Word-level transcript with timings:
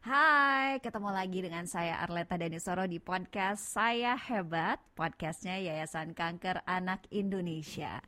Hai, 0.00 0.80
ketemu 0.80 1.12
lagi 1.12 1.44
dengan 1.44 1.68
saya 1.68 2.00
Arleta 2.00 2.40
Danisoro 2.40 2.88
di 2.88 2.96
podcast 2.96 3.76
Saya 3.76 4.16
Hebat, 4.16 4.80
podcastnya 4.96 5.60
Yayasan 5.60 6.16
Kanker 6.16 6.64
Anak 6.64 7.04
Indonesia. 7.12 8.00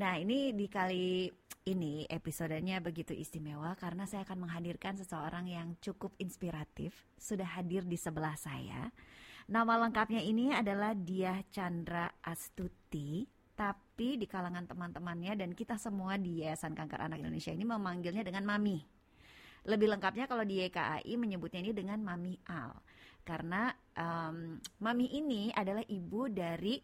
Nah, 0.00 0.16
ini 0.16 0.56
di 0.56 0.64
kali 0.64 1.28
ini 1.68 2.08
episodenya 2.08 2.80
begitu 2.80 3.12
istimewa 3.12 3.76
karena 3.76 4.08
saya 4.08 4.24
akan 4.24 4.48
menghadirkan 4.48 4.96
seseorang 4.96 5.44
yang 5.44 5.76
cukup 5.84 6.16
inspiratif, 6.16 6.96
sudah 7.20 7.52
hadir 7.52 7.84
di 7.84 8.00
sebelah 8.00 8.40
saya. 8.40 8.88
Nama 9.44 9.76
lengkapnya 9.76 10.24
ini 10.24 10.56
adalah 10.56 10.96
Diah 10.96 11.44
Chandra 11.52 12.08
Astuti, 12.24 13.28
tapi 13.52 14.16
di 14.16 14.24
kalangan 14.24 14.64
teman-temannya 14.64 15.36
dan 15.36 15.52
kita 15.52 15.76
semua 15.76 16.16
di 16.16 16.40
Yayasan 16.40 16.72
Kanker 16.72 17.12
Anak 17.12 17.20
Indonesia 17.20 17.52
ini 17.52 17.68
memanggilnya 17.68 18.24
dengan 18.24 18.48
Mami. 18.48 18.99
Lebih 19.68 19.92
lengkapnya 19.92 20.24
kalau 20.24 20.44
di 20.46 20.64
YKAI 20.64 21.12
menyebutnya 21.20 21.60
ini 21.60 21.72
dengan 21.76 22.00
Mami 22.00 22.36
Al. 22.48 22.72
Karena 23.20 23.68
um, 23.96 24.56
Mami 24.80 25.06
ini 25.12 25.52
adalah 25.52 25.84
ibu 25.84 26.32
dari 26.32 26.80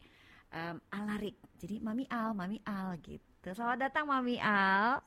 um, 0.53 0.77
Alarik. 0.93 1.41
Jadi 1.57 1.81
Mami 1.81 2.05
Al, 2.13 2.37
Mami 2.37 2.61
Al 2.69 3.01
gitu. 3.01 3.49
Selamat 3.57 3.89
datang 3.89 4.05
Mami 4.05 4.37
Al 4.37 5.01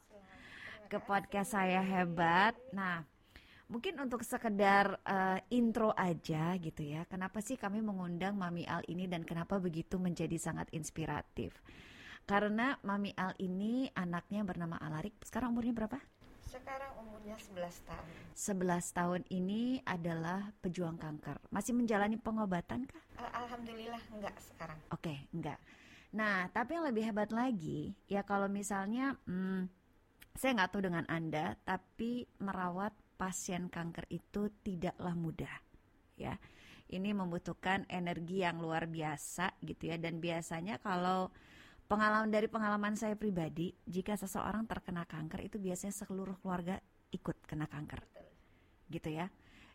ke 0.90 0.98
podcast 0.98 1.54
saya 1.54 1.86
hebat. 1.86 2.58
Nah, 2.73 3.05
mungkin 3.70 4.02
untuk 4.02 4.26
sekedar 4.26 4.98
uh, 5.06 5.38
intro 5.54 5.94
aja 5.94 6.58
gitu 6.58 6.81
ya. 6.81 7.06
Kenapa 7.06 7.45
sih 7.45 7.54
kami 7.54 7.86
mengundang 7.86 8.34
Mami 8.34 8.66
Al 8.66 8.81
ini 8.90 9.06
dan 9.06 9.22
kenapa 9.22 9.62
begitu 9.62 10.02
menjadi 10.02 10.34
sangat 10.42 10.66
inspiratif? 10.73 11.54
Karena 12.26 12.73
Mami 12.81 13.14
Al 13.14 13.38
ini 13.38 13.86
anaknya 13.94 14.42
bernama 14.42 14.81
Alarik. 14.81 15.14
Sekarang 15.22 15.54
umurnya 15.54 15.86
berapa? 15.86 16.02
Sekarang 16.49 16.91
umurnya 16.98 17.38
11 17.38 17.85
tahun. 17.85 18.09
11 18.34 18.98
tahun 18.98 19.21
ini 19.30 19.85
adalah 19.85 20.49
pejuang 20.66 20.98
kanker. 20.98 21.38
Masih 21.53 21.77
menjalani 21.77 22.17
pengobatan 22.17 22.89
kah? 22.89 23.03
Alhamdulillah 23.38 24.02
enggak 24.09 24.33
sekarang. 24.41 24.81
Oke, 24.89 25.14
okay, 25.14 25.17
enggak. 25.30 25.61
Nah, 26.09 26.50
tapi 26.50 26.73
yang 26.73 26.89
lebih 26.89 27.06
hebat 27.06 27.30
lagi, 27.30 27.94
ya 28.09 28.25
kalau 28.25 28.50
misalnya, 28.50 29.14
hmm, 29.30 29.69
saya 30.33 30.58
nggak 30.58 30.72
tahu 30.73 30.81
dengan 30.89 31.06
Anda, 31.06 31.53
tapi 31.61 32.25
merawat 32.41 32.97
pasien 33.22 33.69
kanker 33.69 34.09
itu 34.09 34.50
tidaklah 34.66 35.13
mudah, 35.13 35.53
ya. 36.17 36.34
Ini 36.89 37.13
membutuhkan 37.13 37.86
energi 37.86 38.41
yang 38.41 38.58
luar 38.58 38.89
biasa 38.89 39.53
gitu 39.61 39.94
ya, 39.94 40.02
dan 40.02 40.17
biasanya 40.17 40.81
kalau 40.81 41.30
pengalaman 41.90 42.30
dari 42.30 42.45
pengalaman 42.45 42.94
saya 42.94 43.18
pribadi, 43.18 43.73
jika 43.90 44.14
seseorang 44.14 44.70
terkena 44.70 45.09
kanker 45.09 45.42
itu 45.50 45.58
biasanya 45.58 45.92
seluruh 45.92 46.38
keluarga 46.38 46.78
ikut 47.09 47.34
kena 47.50 47.66
kanker, 47.66 48.06
gitu 48.94 49.09
ya. 49.09 49.26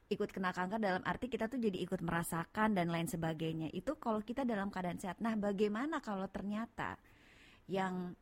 Ikut 0.06 0.31
kena 0.31 0.55
kanker 0.55 0.79
dalam 0.79 1.03
arti 1.03 1.27
kita 1.27 1.51
tuh 1.51 1.59
jadi 1.59 1.75
ikut 1.83 1.98
merasakan 2.05 2.77
dan 2.77 2.93
lain 2.93 3.11
sebagainya. 3.11 3.73
Itu 3.75 3.98
kalau 3.98 4.23
kita 4.23 4.47
dalam 4.47 4.71
keadaan 4.71 5.01
sehat. 5.01 5.19
Nah, 5.19 5.34
bagaimana 5.34 5.98
kalau 5.98 6.29
ternyata 6.29 7.01
yang 7.67 8.12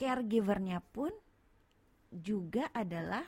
caregivernya 0.00 0.80
pun 0.80 1.12
juga 2.08 2.72
adalah 2.72 3.22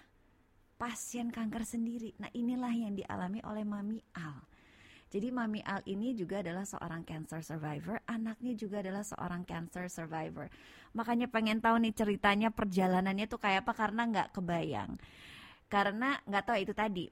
pasien 0.80 1.28
kanker 1.28 1.68
sendiri. 1.68 2.16
Nah, 2.16 2.32
inilah 2.32 2.72
yang 2.72 2.96
dialami 2.96 3.44
oleh 3.44 3.62
Mami 3.68 4.00
Al 4.16 4.47
jadi 5.08 5.32
Mami 5.32 5.64
Al 5.64 5.80
ini 5.88 6.12
juga 6.12 6.44
adalah 6.44 6.68
seorang 6.68 7.00
cancer 7.08 7.40
survivor, 7.40 7.96
anaknya 8.04 8.52
juga 8.52 8.84
adalah 8.84 9.00
seorang 9.00 9.48
cancer 9.48 9.88
survivor. 9.88 10.52
Makanya 10.92 11.32
pengen 11.32 11.64
tahu 11.64 11.80
nih 11.80 11.96
ceritanya 11.96 12.52
perjalanannya 12.52 13.24
tuh 13.24 13.40
kayak 13.40 13.64
apa 13.64 13.72
karena 13.72 14.02
nggak 14.04 14.28
kebayang. 14.36 15.00
Karena 15.72 16.20
nggak 16.28 16.44
tahu 16.44 16.56
itu 16.60 16.74
tadi. 16.76 17.06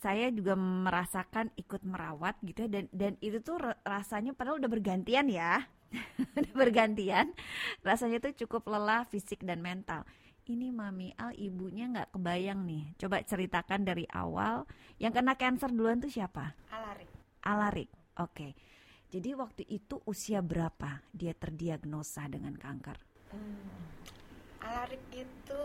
Saya 0.00 0.32
juga 0.32 0.56
merasakan 0.56 1.52
ikut 1.56 1.80
merawat 1.84 2.36
gitu 2.44 2.68
ya 2.68 2.70
dan 2.72 2.84
dan 2.92 3.12
itu 3.24 3.40
tuh 3.40 3.56
rasanya 3.84 4.36
padahal 4.36 4.60
udah 4.60 4.72
bergantian 4.72 5.28
ya. 5.28 5.60
bergantian. 6.60 7.36
Rasanya 7.84 8.20
tuh 8.24 8.32
cukup 8.44 8.64
lelah 8.72 9.04
fisik 9.04 9.44
dan 9.44 9.60
mental 9.60 10.08
ini 10.52 10.68
Mami 10.68 11.16
Al 11.16 11.32
ibunya 11.40 11.88
nggak 11.88 12.12
kebayang 12.12 12.68
nih. 12.68 12.84
Coba 13.00 13.24
ceritakan 13.24 13.88
dari 13.88 14.04
awal. 14.12 14.68
Yang 15.00 15.22
kena 15.22 15.34
cancer 15.40 15.70
duluan 15.72 16.02
tuh 16.04 16.12
siapa? 16.12 16.52
Alarik. 16.68 17.08
Alarik. 17.44 17.88
Oke. 18.20 18.32
Okay. 18.34 18.52
Jadi 19.14 19.30
waktu 19.38 19.62
itu 19.70 20.02
usia 20.10 20.42
berapa 20.42 20.98
dia 21.14 21.30
terdiagnosa 21.38 22.26
dengan 22.26 22.58
kanker? 22.58 22.98
Hmm. 23.30 23.70
Alarik 24.58 25.06
itu 25.14 25.64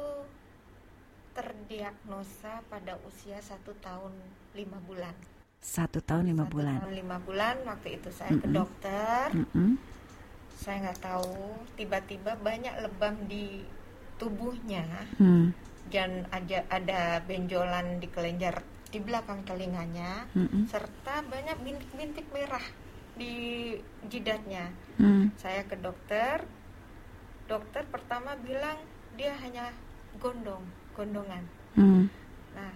terdiagnosa 1.33 2.61
pada 2.69 3.01
usia 3.09 3.41
satu 3.41 3.73
tahun 3.81 4.13
lima 4.53 4.77
bulan. 4.85 5.15
Satu 5.59 5.99
tahun 5.99 6.29
lima 6.29 6.45
bulan. 6.45 6.77
Tahun 6.77 6.93
lima 6.93 7.17
bulan 7.25 7.57
waktu 7.65 7.97
itu 7.97 8.13
saya 8.13 8.31
mm 8.31 8.37
-mm. 8.37 8.43
ke 8.43 8.47
dokter. 8.53 9.25
Mm 9.33 9.47
-mm. 9.49 9.71
Saya 10.53 10.77
nggak 10.85 11.01
tahu. 11.01 11.35
Tiba-tiba 11.73 12.37
banyak 12.39 12.75
lebam 12.85 13.15
di 13.25 13.65
tubuhnya 14.19 14.85
hmm. 15.17 15.55
dan 15.89 16.27
ada 16.29 16.67
ada 16.67 17.23
benjolan 17.23 18.03
di 18.03 18.07
kelenjar 18.11 18.61
di 18.89 18.99
belakang 18.99 19.45
telinganya 19.45 20.27
hmm. 20.35 20.67
serta 20.67 21.25
banyak 21.25 21.57
bintik-bintik 21.63 22.27
merah 22.33 22.63
di 23.19 23.75
jidatnya. 24.07 24.71
Hmm. 24.95 25.35
Saya 25.35 25.67
ke 25.67 25.75
dokter. 25.75 26.47
Dokter 27.51 27.83
pertama 27.91 28.39
bilang 28.39 28.79
dia 29.19 29.35
hanya 29.43 29.75
gondong, 30.23 30.63
gondongan. 30.95 31.43
Hmm. 31.75 32.07
Nah, 32.55 32.73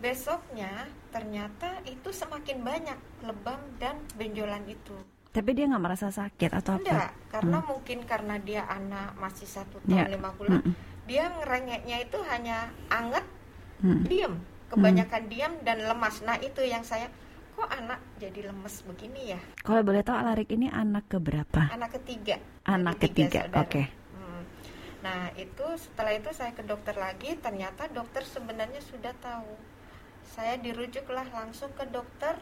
besoknya 0.00 0.88
ternyata 1.12 1.84
itu 1.84 2.08
semakin 2.08 2.64
banyak 2.64 2.98
lebam 3.28 3.60
dan 3.76 4.00
benjolan 4.16 4.64
itu. 4.64 4.96
Tapi 5.32 5.50
dia 5.56 5.64
nggak 5.64 5.80
merasa 5.80 6.12
sakit 6.12 6.50
atau 6.52 6.76
Enggak, 6.76 7.08
apa? 7.08 7.32
karena 7.32 7.58
hmm. 7.64 7.68
mungkin 7.72 7.98
karena 8.04 8.36
dia 8.36 8.68
anak 8.68 9.16
masih 9.16 9.48
satu 9.48 9.80
tahun 9.88 10.04
yeah. 10.04 10.12
lima 10.12 10.28
bulan, 10.36 10.60
hmm. 10.60 10.74
dia 11.08 11.24
ngerengeknya 11.32 11.96
itu 12.04 12.18
hanya 12.28 12.68
anget, 12.92 13.24
hmm. 13.80 14.04
diem, 14.04 14.34
kebanyakan 14.68 15.22
hmm. 15.24 15.30
diem 15.32 15.52
dan 15.64 15.78
lemas. 15.88 16.20
Nah 16.20 16.36
itu 16.36 16.60
yang 16.60 16.84
saya, 16.84 17.08
kok 17.56 17.64
anak 17.64 17.96
jadi 18.20 18.52
lemes 18.52 18.84
begini 18.84 19.32
ya? 19.32 19.40
Kalau 19.64 19.80
boleh 19.80 20.04
tahu 20.04 20.20
Alarik 20.20 20.52
ini 20.52 20.68
anak 20.68 21.08
keberapa? 21.08 21.64
Anak 21.72 21.96
ketiga. 21.96 22.36
Anak 22.68 23.00
ketiga, 23.00 23.48
ketiga 23.48 23.56
oke. 23.56 23.72
Okay. 23.72 23.84
Hmm. 24.12 24.42
Nah 25.00 25.32
itu 25.40 25.64
setelah 25.80 26.12
itu 26.12 26.28
saya 26.36 26.52
ke 26.52 26.60
dokter 26.60 26.92
lagi, 26.92 27.40
ternyata 27.40 27.88
dokter 27.88 28.20
sebenarnya 28.28 28.84
sudah 28.84 29.16
tahu. 29.16 29.48
Saya 30.28 30.60
dirujuklah 30.60 31.24
langsung 31.32 31.72
ke 31.72 31.88
dokter 31.88 32.36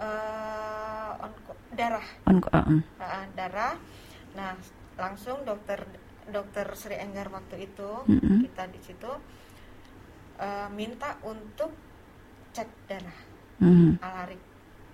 uh, 0.00 1.22
on 1.22 1.32
darah. 1.74 2.06
On, 2.26 2.38
uh, 2.38 2.56
uh. 2.56 2.80
Uh, 2.98 3.24
darah. 3.34 3.74
Nah 4.34 4.58
langsung 4.94 5.42
dokter 5.42 5.82
dokter 6.30 6.66
Sri 6.78 6.96
Enggar 6.96 7.28
waktu 7.28 7.68
itu 7.68 7.90
mm 8.08 8.18
-hmm. 8.18 8.38
kita 8.48 8.64
di 8.70 8.80
situ 8.80 9.12
uh, 10.40 10.68
minta 10.72 11.18
untuk 11.26 11.74
cek 12.54 12.70
darah. 12.88 13.18
Mm 13.60 13.70
-hmm. 13.70 13.90
alarik 14.00 14.42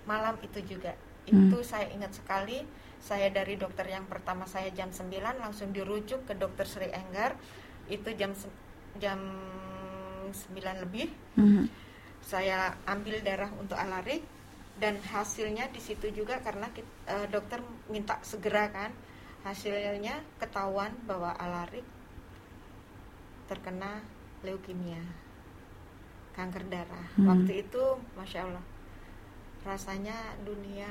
malam 0.05 0.35
itu 0.41 0.59
juga. 0.65 0.93
Mm. 1.29 1.53
itu 1.53 1.61
saya 1.61 1.85
ingat 1.93 2.17
sekali 2.17 2.65
saya 2.97 3.29
dari 3.29 3.53
dokter 3.53 3.85
yang 3.85 4.09
pertama 4.09 4.49
saya 4.49 4.73
jam 4.73 4.89
9 4.89 5.05
langsung 5.37 5.69
dirujuk 5.69 6.25
ke 6.25 6.33
dokter 6.33 6.65
Sri 6.65 6.89
Enggar. 6.89 7.37
Itu 7.87 8.09
jam 8.17 8.33
jam 8.97 9.19
9 10.33 10.83
lebih. 10.83 11.09
Mm 11.37 11.91
saya 12.21 12.77
ambil 12.85 13.19
darah 13.25 13.49
untuk 13.57 13.75
alarik 13.75 14.21
dan 14.79 14.97
hasilnya 15.01 15.69
di 15.69 15.81
situ 15.81 16.09
juga 16.13 16.39
karena 16.39 16.69
kita, 16.71 16.91
uh, 17.09 17.27
dokter 17.27 17.59
minta 17.91 18.17
segera 18.23 18.71
kan 18.71 18.91
hasilnya 19.41 20.21
ketahuan 20.37 20.93
bahwa 21.09 21.33
Alarik 21.33 21.85
terkena 23.49 23.99
leukemia 24.45 25.01
kanker 26.37 26.63
darah 26.71 27.07
hmm. 27.17 27.27
waktu 27.27 27.67
itu 27.67 27.83
masya 28.15 28.47
Allah 28.47 28.65
rasanya 29.67 30.15
dunia 30.41 30.89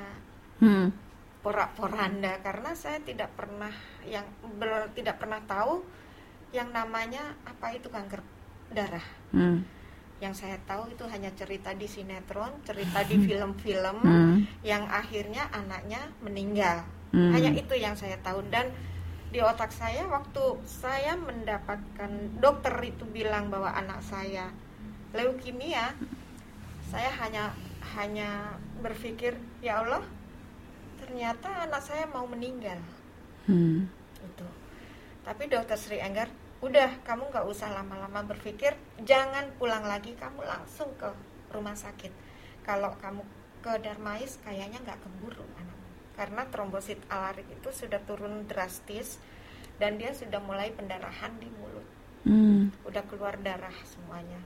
hmm. 0.60 0.93
porak-poranda 1.40 2.43
karena 2.44 2.70
saya 2.76 3.00
tidak 3.00 3.32
pernah 3.34 3.72
yang 4.05 4.26
ber, 4.60 4.93
tidak 4.93 5.19
pernah 5.19 5.40
tahu 5.49 5.82
yang 6.50 6.69
namanya 6.75 7.38
apa 7.46 7.75
itu 7.75 7.88
kanker 7.88 8.20
darah 8.75 9.06
hmm 9.32 9.80
yang 10.20 10.37
saya 10.37 10.61
tahu 10.69 10.93
itu 10.93 11.05
hanya 11.08 11.32
cerita 11.32 11.72
di 11.72 11.88
sinetron, 11.88 12.52
cerita 12.62 13.00
di 13.08 13.17
film-film 13.25 13.96
hmm. 14.05 14.37
yang 14.61 14.84
akhirnya 14.87 15.49
anaknya 15.49 16.12
meninggal. 16.20 16.84
Hmm. 17.11 17.32
Hanya 17.32 17.56
itu 17.56 17.75
yang 17.75 17.96
saya 17.96 18.20
tahu 18.20 18.44
dan 18.52 18.69
di 19.32 19.40
otak 19.40 19.72
saya 19.72 20.05
waktu 20.11 20.61
saya 20.69 21.17
mendapatkan 21.17 22.37
dokter 22.37 22.75
itu 22.84 23.08
bilang 23.08 23.49
bahwa 23.49 23.72
anak 23.72 24.05
saya 24.05 24.52
leukemia, 25.17 25.96
saya 26.93 27.11
hanya 27.25 27.56
hanya 27.96 28.61
berpikir 28.84 29.40
ya 29.64 29.82
Allah 29.82 30.05
ternyata 31.00 31.49
anak 31.64 31.81
saya 31.81 32.05
mau 32.12 32.28
meninggal. 32.28 32.78
Hmm. 33.49 33.88
Itu. 34.20 34.46
Tapi 35.25 35.49
dokter 35.49 35.81
Sri 35.81 35.96
Enggar 35.96 36.28
udah 36.60 37.00
kamu 37.04 37.32
nggak 37.32 37.46
usah 37.48 37.72
lama-lama 37.72 38.24
berpikir. 38.24 38.76
Jangan 39.04 39.52
pulang 39.56 39.84
lagi 39.84 40.12
kamu 40.16 40.44
langsung 40.44 40.92
ke 41.00 41.08
rumah 41.52 41.76
sakit. 41.76 42.12
Kalau 42.64 42.92
kamu 43.00 43.24
ke 43.60 43.72
Darmais 43.80 44.40
kayaknya 44.40 44.80
nggak 44.80 45.00
keburu 45.04 45.44
anakmu 45.56 45.80
karena 46.16 46.42
trombosit 46.48 47.00
alarik 47.08 47.44
itu 47.48 47.68
sudah 47.72 48.00
turun 48.04 48.44
drastis 48.44 49.20
dan 49.80 49.96
dia 49.96 50.12
sudah 50.12 50.40
mulai 50.40 50.72
pendarahan 50.72 51.32
di 51.40 51.48
mulut. 51.48 51.88
Hmm. 52.20 52.68
udah 52.84 53.00
keluar 53.08 53.40
darah 53.40 53.72
semuanya. 53.88 54.36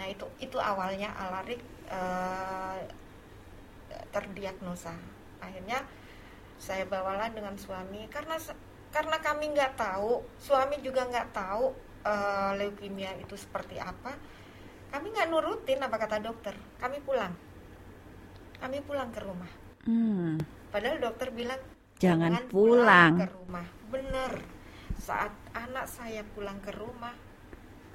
Nah 0.00 0.08
itu 0.08 0.24
itu 0.40 0.56
awalnya 0.56 1.12
alarik 1.12 1.60
uh, 1.92 2.80
terdiagnosa. 4.08 4.96
Akhirnya 5.44 5.84
saya 6.56 6.88
bawalah 6.88 7.28
dengan 7.36 7.52
suami 7.60 8.08
karena 8.08 8.40
karena 8.92 9.16
kami 9.18 9.56
nggak 9.56 9.74
tahu 9.74 10.20
suami 10.36 10.78
juga 10.84 11.08
nggak 11.08 11.28
tahu 11.32 11.72
uh, 12.04 12.52
leukemia 12.60 13.16
itu 13.18 13.34
seperti 13.34 13.80
apa 13.80 14.12
kami 14.92 15.08
nggak 15.08 15.28
nurutin 15.32 15.80
apa 15.80 15.96
kata 15.96 16.20
dokter. 16.20 16.52
Kami 16.76 17.00
pulang. 17.00 17.32
Kami 18.60 18.78
pulang 18.84 19.08
ke 19.08 19.20
rumah. 19.24 19.52
Hmm. 19.82 20.38
padahal 20.70 21.02
dokter 21.02 21.34
bilang 21.34 21.58
jangan, 21.98 22.38
jangan 22.38 22.44
pulang. 22.46 22.78
pulang. 22.86 23.12
ke 23.18 23.26
rumah. 23.34 23.66
Bener. 23.90 24.32
Saat 25.00 25.32
anak 25.56 25.90
saya 25.90 26.22
pulang 26.36 26.60
ke 26.60 26.70
rumah 26.76 27.16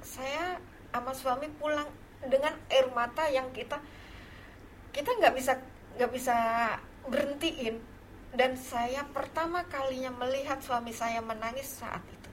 saya 0.02 0.58
sama 0.94 1.12
suami 1.14 1.48
pulang 1.58 1.86
dengan 2.26 2.54
air 2.70 2.90
mata 2.94 3.26
yang 3.30 3.50
kita 3.54 3.78
kita 4.90 5.10
nggak 5.20 5.34
bisa 5.34 5.52
nggak 5.98 6.10
bisa 6.10 6.36
berhentiin 7.06 7.78
dan 8.36 8.56
saya 8.56 9.04
pertama 9.08 9.64
kalinya 9.68 10.12
melihat 10.12 10.60
suami 10.60 10.92
saya 10.92 11.20
menangis 11.24 11.80
saat 11.80 12.02
itu. 12.08 12.32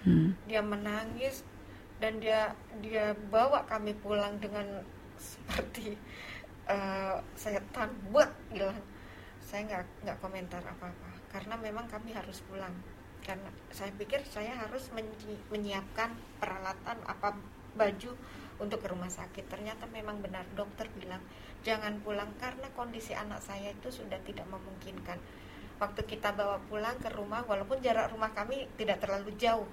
Hmm. 0.00 0.32
dia 0.48 0.64
menangis 0.64 1.44
dan 2.00 2.24
dia 2.24 2.56
dia 2.80 3.12
bawa 3.28 3.68
kami 3.68 3.92
pulang 3.92 4.40
dengan 4.40 4.64
seperti 5.20 5.92
uh, 6.64 7.20
saya 7.36 7.60
buat 8.08 8.32
bilang 8.48 8.80
saya 9.44 9.68
nggak 9.68 9.84
nggak 10.08 10.18
komentar 10.24 10.64
apa 10.64 10.88
apa 10.88 11.10
karena 11.30 11.54
memang 11.56 11.86
kami 11.86 12.10
harus 12.10 12.42
pulang. 12.50 12.74
Karena 13.22 13.52
saya 13.70 13.94
pikir 13.94 14.24
saya 14.26 14.56
harus 14.58 14.90
menyiapkan 15.52 16.10
peralatan 16.42 16.98
apa 17.06 17.38
baju 17.78 18.12
untuk 18.60 18.84
ke 18.84 18.88
rumah 18.92 19.08
sakit 19.08 19.48
ternyata 19.48 19.88
memang 19.88 20.20
benar 20.20 20.44
dokter 20.52 20.86
bilang 20.94 21.20
jangan 21.64 22.00
pulang 22.00 22.30
karena 22.36 22.68
kondisi 22.76 23.12
anak 23.16 23.40
saya 23.40 23.72
itu 23.72 23.88
sudah 23.88 24.20
tidak 24.24 24.44
memungkinkan. 24.48 25.18
Waktu 25.80 26.04
kita 26.04 26.36
bawa 26.36 26.60
pulang 26.68 26.96
ke 27.00 27.08
rumah 27.08 27.40
walaupun 27.48 27.80
jarak 27.80 28.12
rumah 28.12 28.32
kami 28.36 28.68
tidak 28.76 29.00
terlalu 29.00 29.32
jauh 29.40 29.64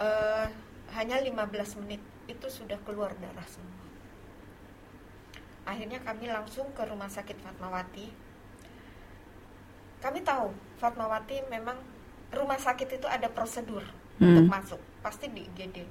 uh, 0.00 0.48
hanya 0.96 1.20
15 1.20 1.84
menit 1.84 2.00
itu 2.24 2.46
sudah 2.48 2.80
keluar 2.88 3.12
darah 3.20 3.44
semua. 3.44 3.84
Akhirnya 5.68 6.00
kami 6.00 6.32
langsung 6.32 6.72
ke 6.72 6.82
rumah 6.88 7.10
sakit 7.10 7.36
Fatmawati. 7.42 8.06
Kami 10.00 10.18
tahu 10.24 10.56
Fatmawati 10.80 11.44
memang 11.52 11.76
rumah 12.32 12.56
sakit 12.56 12.96
itu 12.96 13.06
ada 13.06 13.28
prosedur 13.28 13.84
hmm. 14.18 14.24
untuk 14.24 14.46
masuk 14.48 14.80
pasti 15.04 15.30
di 15.30 15.46
IGD 15.46 15.86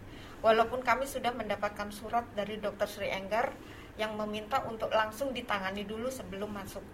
walaupun 0.45 0.85
kami 0.85 1.09
sudah 1.09 1.33
mendapatkan 1.33 1.89
surat 1.89 2.21
dari 2.37 2.61
dokter 2.61 2.85
Sri 2.85 3.09
Enggar 3.09 3.57
yang 3.97 4.13
meminta 4.13 4.61
untuk 4.69 4.93
langsung 4.93 5.33
ditangani 5.33 5.89
dulu 5.89 6.13
sebelum 6.13 6.53
masuk 6.53 6.85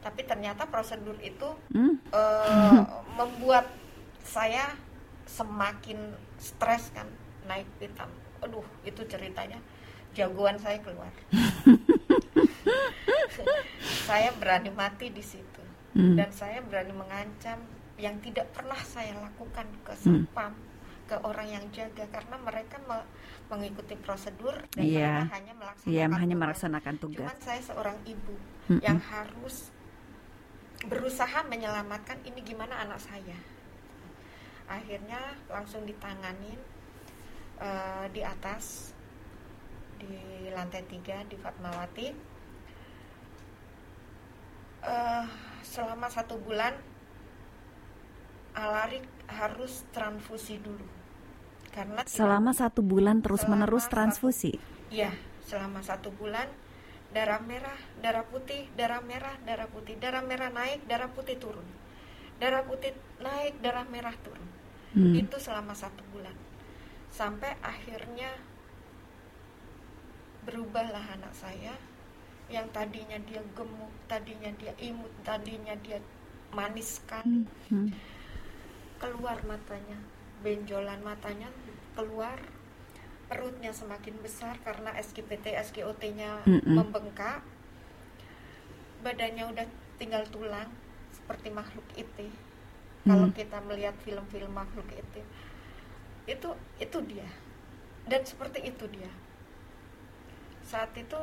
tapi 0.00 0.24
ternyata 0.24 0.64
prosedur 0.64 1.20
itu 1.20 1.44
hmm? 1.76 2.08
uh, 2.08 2.80
membuat 3.20 3.68
saya 4.24 4.72
semakin 5.28 6.16
stres 6.40 6.88
kan 6.96 7.04
naik 7.44 7.68
hitam 7.76 8.08
aduh 8.40 8.64
itu 8.88 9.04
ceritanya 9.04 9.60
jagoan 10.16 10.56
saya 10.56 10.80
keluar 10.80 11.12
saya 14.08 14.32
berani 14.40 14.72
mati 14.72 15.12
di 15.12 15.20
situ 15.20 15.60
hmm. 15.96 16.16
dan 16.16 16.32
saya 16.32 16.64
berani 16.64 16.96
mengancam 16.96 17.60
yang 18.00 18.16
tidak 18.24 18.48
pernah 18.56 18.78
saya 18.80 19.12
lakukan 19.20 19.68
ke 19.84 19.92
satpam 19.96 20.52
hmm. 20.52 20.73
Ke 21.14 21.22
orang 21.22 21.46
yang 21.46 21.64
jaga 21.70 22.10
karena 22.10 22.34
mereka 22.42 22.82
me 22.90 22.98
mengikuti 23.46 23.94
prosedur 23.94 24.58
dan 24.74 24.82
yeah. 24.82 25.22
mereka 25.22 25.36
hanya 25.38 25.54
melaksanakan 25.54 25.94
yeah, 25.94 26.06
tugas. 26.10 26.18
hanya 26.18 26.36
melaksanakan 26.42 26.94
tugas. 26.98 27.28
Cuman 27.30 27.38
saya 27.38 27.60
seorang 27.62 27.98
ibu 28.02 28.34
hmm. 28.66 28.80
yang 28.82 28.98
harus 28.98 29.70
berusaha 30.90 31.38
menyelamatkan 31.46 32.18
ini 32.26 32.42
gimana 32.42 32.82
anak 32.82 32.98
saya. 32.98 33.38
Akhirnya 34.66 35.38
langsung 35.46 35.86
ditanganin 35.86 36.58
uh, 37.62 38.10
di 38.10 38.26
atas 38.26 38.90
di 40.02 40.50
lantai 40.50 40.82
tiga 40.90 41.22
di 41.30 41.38
Fatmawati. 41.38 42.08
Uh, 44.84 45.24
selama 45.64 46.10
satu 46.12 46.36
bulan 46.42 46.76
Alarik 48.52 49.06
harus 49.32 49.80
transfusi 49.96 50.60
dulu 50.60 50.93
karena 51.74 52.06
selama 52.06 52.54
satu 52.54 52.86
bulan 52.86 53.18
terus 53.18 53.50
menerus 53.50 53.90
transfusi. 53.90 54.54
Iya, 54.94 55.10
selama 55.42 55.82
satu 55.82 56.14
bulan 56.14 56.46
darah 57.10 57.42
merah, 57.42 57.74
darah 57.98 58.22
putih, 58.22 58.70
darah 58.78 59.02
merah, 59.02 59.34
darah 59.42 59.66
putih, 59.66 59.98
darah 59.98 60.22
merah 60.22 60.54
naik, 60.54 60.86
darah 60.86 61.10
putih 61.10 61.34
turun, 61.34 61.66
darah 62.38 62.62
putih 62.62 62.94
naik, 63.18 63.58
darah 63.58 63.82
merah 63.90 64.14
turun. 64.22 64.46
Hmm. 64.94 65.18
Itu 65.18 65.42
selama 65.42 65.74
satu 65.74 66.06
bulan 66.14 66.38
sampai 67.10 67.58
akhirnya 67.62 68.30
berubahlah 70.46 71.18
anak 71.18 71.34
saya 71.34 71.74
yang 72.46 72.70
tadinya 72.70 73.18
dia 73.26 73.42
gemuk, 73.58 73.90
tadinya 74.06 74.54
dia 74.54 74.70
imut, 74.78 75.10
tadinya 75.26 75.74
dia 75.82 75.98
manis 76.54 77.02
sekali. 77.02 77.42
Hmm 77.66 77.90
keluar 79.04 79.36
matanya 79.44 80.00
benjolan 80.42 81.00
matanya 81.04 81.52
keluar 81.94 82.36
perutnya 83.24 83.72
semakin 83.72 84.14
besar 84.20 84.60
karena 84.60 84.92
SGPT 85.00 85.56
SGOT-nya 85.56 86.44
mm 86.44 86.60
-mm. 86.60 86.74
membengkak. 86.76 87.40
Badannya 89.00 89.44
udah 89.52 89.66
tinggal 90.00 90.24
tulang 90.28 90.68
seperti 91.12 91.48
makhluk 91.52 91.84
itu 91.96 92.26
mm. 92.28 93.08
kalau 93.08 93.28
kita 93.32 93.58
melihat 93.64 93.96
film-film 94.04 94.52
makhluk 94.52 94.88
itu 94.92 95.20
itu 96.24 96.50
itu 96.80 96.98
dia. 97.04 97.28
Dan 98.04 98.20
seperti 98.24 98.64
itu 98.68 98.84
dia. 98.92 99.12
Saat 100.64 100.92
itu 100.96 101.20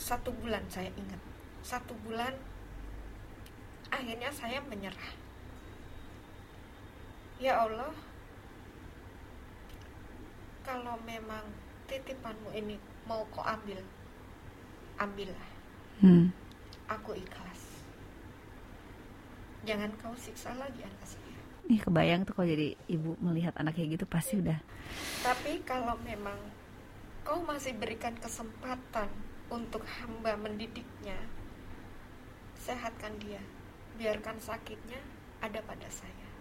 satu 0.00 0.32
bulan 0.32 0.64
saya 0.72 0.88
ingat. 0.96 1.20
Satu 1.60 1.92
bulan 2.04 2.32
akhirnya 3.92 4.32
saya 4.32 4.64
menyerah 4.64 5.21
Ya 7.42 7.58
Allah, 7.58 7.90
kalau 10.62 10.94
memang 11.02 11.42
titipanmu 11.90 12.54
ini 12.54 12.78
mau 13.02 13.26
kau 13.34 13.42
ambil, 13.42 13.82
ambillah. 14.94 15.50
Hmm. 15.98 16.30
Aku 16.86 17.18
ikhlas. 17.18 17.82
Jangan 19.66 19.90
kau 19.98 20.14
siksa 20.14 20.54
lagi 20.54 20.86
anak 20.86 21.02
saya. 21.02 21.34
Ih 21.66 21.82
kebayang 21.82 22.22
tuh 22.22 22.30
kalau 22.30 22.46
jadi 22.46 22.78
ibu 22.86 23.18
melihat 23.18 23.58
anak 23.58 23.74
kayak 23.74 23.98
gitu 23.98 24.06
pasti 24.06 24.38
udah. 24.38 24.62
Tapi 25.26 25.66
kalau 25.66 25.98
memang 26.06 26.38
kau 27.26 27.42
masih 27.42 27.74
berikan 27.74 28.14
kesempatan 28.22 29.10
untuk 29.50 29.82
hamba 29.98 30.38
mendidiknya, 30.38 31.18
sehatkan 32.54 33.18
dia. 33.18 33.42
Biarkan 33.98 34.38
sakitnya 34.38 35.02
ada 35.42 35.58
pada 35.66 35.90
saya 35.90 36.31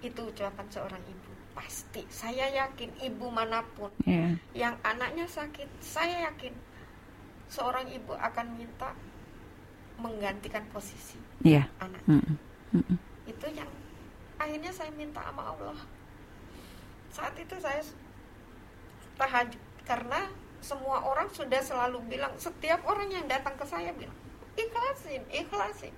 itu 0.00 0.20
ucapan 0.24 0.66
seorang 0.72 1.02
ibu 1.04 1.30
pasti 1.52 2.02
saya 2.08 2.48
yakin 2.48 2.88
ibu 3.04 3.26
mana 3.28 3.60
pun 3.76 3.92
yeah. 4.08 4.32
yang 4.56 4.74
anaknya 4.80 5.28
sakit 5.28 5.66
saya 5.82 6.30
yakin 6.30 6.54
seorang 7.50 7.84
ibu 7.90 8.16
akan 8.16 8.46
minta 8.56 8.94
menggantikan 10.00 10.64
posisi 10.72 11.20
yeah. 11.44 11.68
anaknya 11.82 12.22
mm 12.72 12.80
-mm. 12.80 12.96
itu 13.28 13.46
yang 13.52 13.68
akhirnya 14.40 14.72
saya 14.72 14.88
minta 14.96 15.20
sama 15.20 15.52
Allah 15.52 15.76
saat 17.12 17.34
itu 17.36 17.52
saya 17.60 17.82
tahajud 19.20 19.60
karena 19.84 20.30
semua 20.64 21.04
orang 21.04 21.28
sudah 21.34 21.60
selalu 21.60 22.00
bilang 22.08 22.32
setiap 22.40 22.80
orang 22.88 23.12
yang 23.12 23.26
datang 23.28 23.52
ke 23.58 23.66
saya 23.68 23.92
bilang 23.92 24.16
ikhlasin 24.56 25.20
ikhlasin 25.28 25.92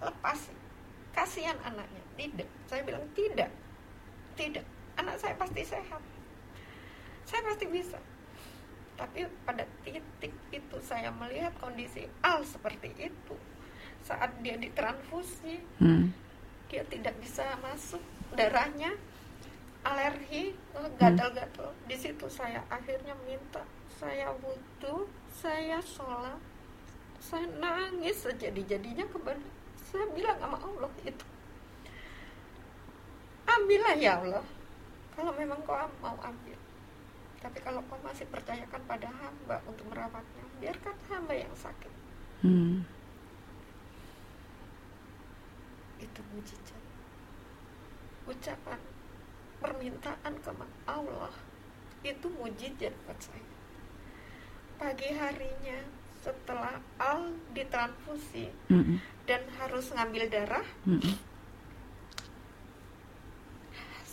lepasin 0.00 0.56
kasihan 1.12 1.58
anaknya 1.66 2.07
tidak. 2.18 2.48
Saya 2.66 2.82
bilang 2.82 3.06
tidak. 3.14 3.50
Tidak. 4.34 4.66
Anak 4.98 5.16
saya 5.22 5.38
pasti 5.38 5.62
sehat. 5.62 6.02
Saya 7.22 7.40
pasti 7.46 7.64
bisa. 7.70 7.98
Tapi 8.98 9.30
pada 9.46 9.62
titik 9.86 10.34
itu 10.50 10.76
saya 10.82 11.14
melihat 11.14 11.54
kondisi 11.62 12.10
Al 12.26 12.42
seperti 12.42 12.90
itu. 12.98 13.36
Saat 14.02 14.42
dia 14.42 14.58
ditransfusi 14.58 15.62
hmm. 15.78 16.10
dia 16.66 16.82
tidak 16.90 17.14
bisa 17.22 17.46
masuk 17.62 18.02
darahnya 18.34 18.90
alergi 19.86 20.58
gatal-gatal. 20.98 21.70
Di 21.86 21.94
situ 21.94 22.26
saya 22.26 22.66
akhirnya 22.66 23.14
minta 23.22 23.62
saya 24.02 24.34
butuh 24.42 25.06
saya 25.30 25.78
sholat. 25.78 26.42
Saya 27.22 27.46
nangis 27.62 28.26
sejadi 28.26 28.62
jadinya 28.66 29.06
kepada 29.06 29.38
saya 29.78 30.06
bilang 30.14 30.38
sama 30.42 30.58
Allah 30.58 30.90
itu 31.06 31.26
ambillah 33.58 33.94
ya 33.98 34.22
Allah 34.22 34.44
kalau 35.18 35.32
memang 35.34 35.58
kau 35.66 35.74
mau 35.98 36.16
ambil 36.22 36.58
tapi 37.38 37.58
kalau 37.62 37.82
kau 37.90 37.98
masih 38.06 38.26
percayakan 38.30 38.82
pada 38.86 39.10
hamba 39.10 39.58
untuk 39.66 39.86
merawatnya 39.90 40.44
biarkan 40.62 40.96
hamba 41.10 41.34
yang 41.34 41.54
sakit 41.58 41.92
hmm. 42.46 42.86
itu 45.98 46.20
mujizat 46.34 46.82
ucapan 48.30 48.80
permintaan 49.58 50.34
ke 50.38 50.50
Allah 50.86 51.34
itu 52.06 52.26
mujizat 52.38 52.94
buat 53.06 53.18
saya 53.18 53.46
pagi 54.78 55.10
harinya 55.10 55.82
setelah 56.22 56.78
Al 57.02 57.34
ditransfusi 57.54 58.50
mm 58.70 58.82
-hmm. 58.82 58.96
dan 59.26 59.42
harus 59.58 59.90
ngambil 59.90 60.30
darah 60.30 60.66
mm 60.86 60.98
-hmm. 60.98 61.14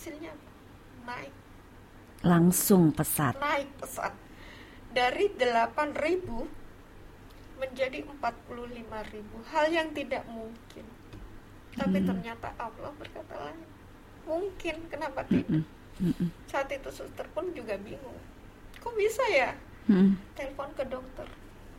Hasilnya 0.06 0.30
naik. 1.02 1.34
Langsung 2.22 2.94
pesat. 2.94 3.34
Naik 3.42 3.66
pesat. 3.82 4.14
Dari 4.94 5.34
8000 5.34 6.30
menjadi 7.58 8.06
45.000 8.06 9.50
hal 9.50 9.66
yang 9.66 9.90
tidak 9.90 10.22
mungkin. 10.30 10.86
Tapi 11.74 11.98
hmm. 11.98 12.06
ternyata 12.06 12.54
Allah 12.54 12.94
berkata 12.94 13.34
lain. 13.34 13.66
Mungkin 14.30 14.86
kenapa 14.86 15.26
tidak? 15.26 15.66
Mm 15.96 16.12
-mm. 16.12 16.28
saat 16.44 16.68
itu 16.68 16.90
suster 16.92 17.24
pun 17.32 17.50
juga 17.56 17.74
bingung. 17.80 18.20
Kok 18.82 18.94
bisa 18.98 19.22
ya? 19.32 19.54
Mm. 19.88 20.18
telepon 20.34 20.68
ke 20.74 20.84
dokter. 20.86 21.24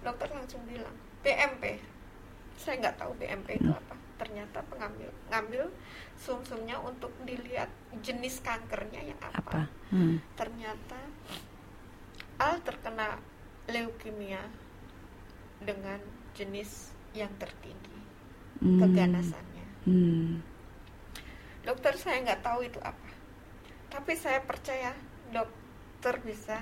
Dokter 0.01 0.31
langsung 0.31 0.63
bilang 0.65 0.95
BMP 1.21 1.77
saya 2.57 2.81
nggak 2.81 2.97
tahu 2.97 3.11
BMP 3.21 3.61
itu 3.61 3.69
apa 3.69 3.95
ternyata 4.17 4.65
pengambil 4.65 5.13
ngambil 5.29 5.63
sum-sumnya 6.17 6.81
untuk 6.81 7.13
dilihat 7.23 7.69
jenis 8.01 8.41
kankernya 8.41 9.13
yang 9.13 9.19
apa, 9.21 9.37
apa? 9.37 9.61
Hmm. 9.93 10.17
ternyata 10.33 10.97
Al 12.37 12.61
terkena 12.61 13.17
leukemia 13.69 14.41
dengan 15.61 16.01
jenis 16.33 16.93
yang 17.13 17.29
tertinggi 17.37 17.97
hmm. 18.61 18.81
keganasannya 18.81 19.67
hmm. 19.85 20.41
dokter 21.65 21.93
saya 21.97 22.25
nggak 22.25 22.41
tahu 22.41 22.65
itu 22.65 22.81
apa 22.81 23.09
tapi 23.93 24.17
saya 24.17 24.41
percaya 24.41 24.93
dokter 25.29 26.21
bisa 26.25 26.61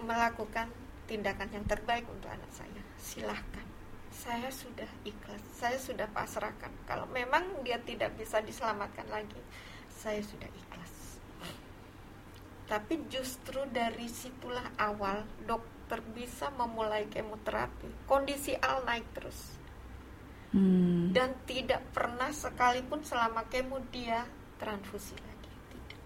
melakukan 0.00 0.70
tindakan 1.10 1.50
yang 1.50 1.66
terbaik 1.66 2.06
untuk 2.06 2.30
anak 2.30 2.50
saya 2.54 2.82
silahkan 2.98 3.69
saya 4.20 4.52
sudah 4.52 4.90
ikhlas, 5.08 5.40
saya 5.56 5.80
sudah 5.80 6.04
pasrahkan. 6.12 6.68
Kalau 6.84 7.08
memang 7.08 7.64
dia 7.64 7.80
tidak 7.80 8.12
bisa 8.20 8.44
diselamatkan 8.44 9.08
lagi, 9.08 9.40
saya 9.88 10.20
sudah 10.20 10.44
ikhlas. 10.44 11.16
Tapi 12.68 13.08
justru 13.08 13.64
dari 13.72 14.06
situlah 14.06 14.76
awal 14.76 15.24
dokter 15.48 16.04
bisa 16.12 16.52
memulai 16.52 17.08
kemoterapi. 17.08 18.04
Kondisi 18.04 18.52
Al 18.60 18.84
naik 18.84 19.08
terus. 19.16 19.56
Hmm. 20.52 21.10
Dan 21.16 21.34
tidak 21.48 21.80
pernah 21.90 22.28
sekalipun 22.30 23.00
selama 23.02 23.48
kemo 23.48 23.80
dia 23.88 24.28
transfusi 24.60 25.16
lagi. 25.16 25.52
Tidak. 25.72 26.00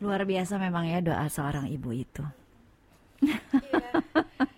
Luar 0.00 0.24
biasa 0.24 0.58
memang 0.58 0.88
ya 0.88 0.98
doa 1.04 1.28
seorang 1.28 1.68
ibu 1.68 1.92
itu. 1.92 2.24
Iya. 3.22 3.92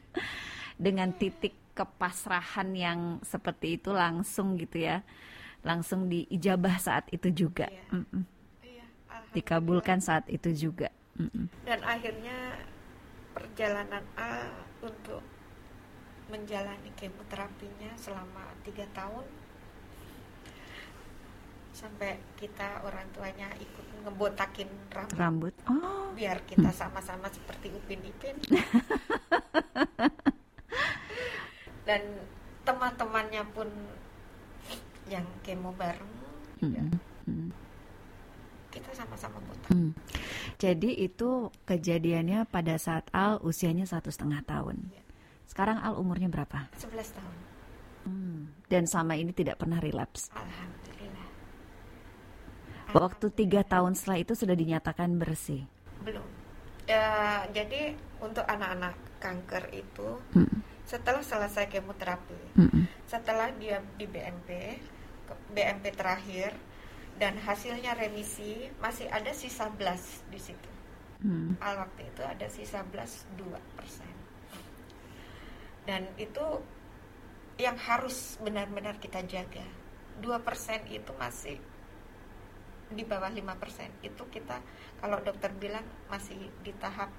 Dengan 0.88 1.12
titik 1.12 1.65
kepasrahan 1.76 2.72
yang 2.72 3.00
seperti 3.20 3.76
itu 3.76 3.92
langsung 3.92 4.56
gitu 4.56 4.80
ya 4.80 5.04
langsung 5.60 6.08
diijabah 6.08 6.80
saat 6.80 7.04
itu 7.12 7.28
juga 7.28 7.68
iya. 7.68 7.84
Mm 7.92 8.04
-mm. 8.08 8.22
Iya, 8.64 8.86
dikabulkan 9.36 10.00
saat 10.00 10.24
itu 10.32 10.48
juga 10.56 10.88
mm 11.20 11.28
-mm. 11.28 11.44
dan 11.68 11.80
akhirnya 11.84 12.36
perjalanan 13.36 14.04
A 14.16 14.48
untuk 14.80 15.20
menjalani 16.32 16.90
kemoterapinya 16.96 17.92
selama 18.00 18.56
tiga 18.64 18.88
tahun 18.96 19.28
sampai 21.76 22.16
kita 22.40 22.80
orang 22.88 23.04
tuanya 23.12 23.52
ikut 23.60 23.86
ngebotakin 24.00 24.70
rambut, 24.88 25.12
rambut. 25.20 25.54
Oh. 25.68 26.08
biar 26.16 26.40
kita 26.48 26.72
sama-sama 26.72 27.28
seperti 27.28 27.68
Upin 27.68 28.00
Ipin 28.00 28.36
dan 31.86 32.02
teman-temannya 32.66 33.46
pun 33.54 33.70
yang 35.06 35.22
kemo 35.46 35.70
bareng 35.78 36.10
juga 36.58 36.82
hmm. 37.30 37.50
kita 38.74 38.90
sama-sama 38.92 39.38
botak. 39.46 39.70
Hmm. 39.70 39.94
Jadi 40.58 40.98
itu 40.98 41.48
kejadiannya 41.64 42.44
pada 42.50 42.74
saat 42.76 43.06
Al 43.14 43.38
usianya 43.40 43.86
satu 43.86 44.10
setengah 44.10 44.42
tahun. 44.44 44.76
Ya. 44.90 45.02
Sekarang 45.46 45.78
Al 45.80 45.96
umurnya 45.96 46.26
berapa? 46.26 46.66
11 46.76 47.16
tahun. 47.16 47.36
Hmm. 48.04 48.40
Dan 48.66 48.84
sama 48.90 49.14
ini 49.14 49.30
tidak 49.30 49.62
pernah 49.62 49.78
relapse. 49.78 50.28
Alhamdulillah. 50.34 51.28
Waktu 52.92 53.26
tiga 53.32 53.62
tahun 53.62 53.94
setelah 53.94 54.18
itu 54.26 54.32
sudah 54.34 54.56
dinyatakan 54.58 55.14
bersih. 55.16 55.64
Belum. 56.02 56.26
Ya, 56.86 57.46
jadi 57.50 57.94
untuk 58.18 58.44
anak-anak 58.44 58.94
kanker 59.22 59.64
itu. 59.72 60.08
Hmm 60.34 60.75
setelah 60.86 61.20
selesai 61.20 61.66
kemoterapi, 61.66 62.40
mm-hmm. 62.54 62.82
setelah 63.10 63.50
dia 63.58 63.82
di 63.98 64.06
BMP, 64.06 64.78
BMP 65.50 65.90
terakhir 65.90 66.54
dan 67.18 67.34
hasilnya 67.42 67.98
remisi 67.98 68.70
masih 68.78 69.10
ada 69.10 69.34
sisa 69.34 69.66
blas 69.66 70.22
di 70.30 70.38
situ. 70.38 70.70
Mm. 71.26 71.58
Al 71.58 71.82
waktu 71.82 72.06
itu 72.06 72.22
ada 72.22 72.46
sisa 72.46 72.86
blas 72.86 73.26
2 73.34 73.50
persen. 73.74 74.14
Dan 75.82 76.06
itu 76.22 76.62
yang 77.58 77.74
harus 77.74 78.38
benar-benar 78.38 79.02
kita 79.02 79.26
jaga. 79.26 79.66
2 80.22 80.46
persen 80.46 80.86
itu 80.86 81.10
masih 81.18 81.58
di 82.94 83.02
bawah 83.02 83.32
5 83.32 83.42
persen. 83.58 83.90
Itu 84.06 84.30
kita 84.30 84.62
kalau 85.02 85.18
dokter 85.18 85.50
bilang 85.50 85.82
masih 86.06 86.38
di 86.62 86.70
tahap 86.78 87.10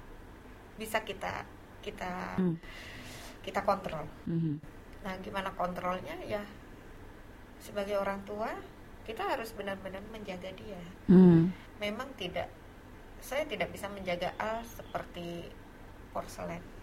bisa 0.80 1.04
kita 1.04 1.44
kita 1.84 2.38
mm 2.40 2.56
kita 3.48 3.64
kontrol. 3.64 4.04
Mm-hmm. 4.28 4.54
Nah, 5.08 5.14
gimana 5.24 5.50
kontrolnya 5.56 6.20
ya? 6.28 6.44
Sebagai 7.56 7.96
orang 7.96 8.20
tua, 8.28 8.52
kita 9.08 9.24
harus 9.24 9.56
benar-benar 9.56 10.04
menjaga 10.12 10.52
dia. 10.52 10.82
Mm. 11.08 11.48
Memang 11.80 12.12
tidak, 12.20 12.52
saya 13.24 13.48
tidak 13.48 13.72
bisa 13.72 13.88
menjaga 13.88 14.36
Al 14.36 14.60
seperti 14.68 15.48
porselen 16.12 16.78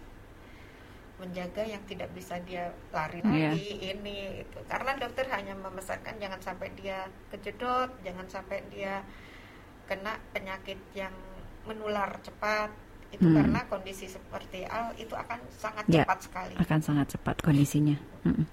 menjaga 1.16 1.64
yang 1.64 1.80
tidak 1.88 2.12
bisa 2.12 2.36
dia 2.44 2.68
lari 2.92 3.24
yeah. 3.24 3.52
lagi 3.52 3.72
ini 3.80 4.44
itu 4.44 4.58
karena 4.68 5.00
dokter 5.00 5.24
hanya 5.32 5.56
memesankan 5.56 6.20
jangan 6.20 6.40
sampai 6.44 6.68
dia 6.76 7.08
kejedot 7.32 7.88
jangan 8.04 8.28
sampai 8.28 8.60
dia 8.68 9.00
kena 9.88 10.20
penyakit 10.36 10.76
yang 10.92 11.14
menular 11.64 12.20
cepat 12.20 12.68
itu 13.14 13.22
hmm. 13.22 13.36
karena 13.38 13.60
kondisi 13.70 14.06
seperti 14.10 14.66
Al 14.66 14.92
itu 14.98 15.14
akan 15.14 15.38
sangat 15.54 15.84
ya, 15.86 16.02
cepat 16.02 16.18
sekali 16.26 16.54
akan 16.58 16.80
sangat 16.82 17.06
cepat 17.14 17.36
kondisinya 17.40 17.96
hmm. 18.26 18.44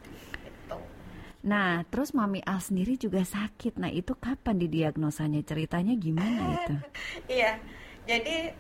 nah 1.44 1.84
terus 1.90 2.16
mami 2.16 2.40
Al 2.46 2.62
sendiri 2.62 2.96
juga 2.96 3.26
sakit 3.26 3.82
nah 3.82 3.90
itu 3.90 4.14
kapan 4.16 4.62
didiagnosanya 4.62 5.42
ceritanya 5.44 5.98
gimana 5.98 6.44
itu 6.56 6.76
iya 7.42 7.60
jadi 8.06 8.54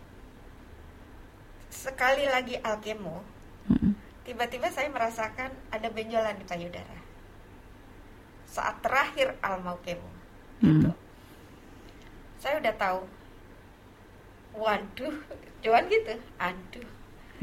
sekali 1.69 2.25
lagi 2.27 2.57
Al 2.59 2.81
kemo 2.81 3.21
hmm. 3.69 3.93
tiba-tiba 4.27 4.67
saya 4.73 4.89
merasakan 4.89 5.53
ada 5.69 5.87
benjolan 5.93 6.35
di 6.35 6.45
payudara 6.49 6.97
saat 8.49 8.81
terakhir 8.81 9.37
Al 9.45 9.61
mau 9.61 9.77
kemo 9.85 10.09
hmm. 10.59 10.67
gitu 10.67 10.91
saya 12.43 12.59
udah 12.59 12.75
tahu 12.75 13.22
waduh 14.53 15.15
cuman 15.63 15.83
gitu. 15.89 16.13
Aduh. 16.37 16.87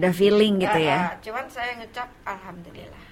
Udah 0.00 0.12
feeling 0.14 0.62
gitu 0.62 0.78
uh, 0.80 0.80
ya? 0.80 0.98
uh, 1.12 1.14
cuman 1.20 1.44
saya 1.50 1.76
ngecap 1.76 2.08
alhamdulillah. 2.24 3.06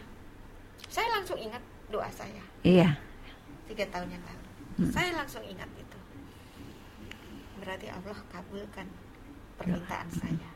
Saya 0.89 1.09
langsung 1.13 1.37
ingat 1.37 1.61
doa 1.93 2.09
saya. 2.09 2.41
Iya. 2.65 2.97
Tiga 3.69 3.85
tahun 3.93 4.09
yang 4.15 4.25
lalu. 4.25 4.47
Hmm. 4.79 4.93
saya 4.95 5.11
langsung 5.11 5.43
ingat 5.43 5.69
itu. 5.75 5.99
Berarti 7.59 7.91
Allah 7.91 8.19
kabulkan 8.31 8.87
permintaan 9.59 10.09
hmm. 10.09 10.19
saya. 10.23 10.51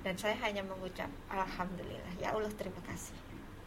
Dan 0.00 0.16
saya 0.16 0.34
hanya 0.40 0.64
mengucap 0.64 1.12
alhamdulillah. 1.28 2.14
Ya 2.16 2.32
Allah 2.32 2.50
terima 2.56 2.80
kasih. 2.88 3.14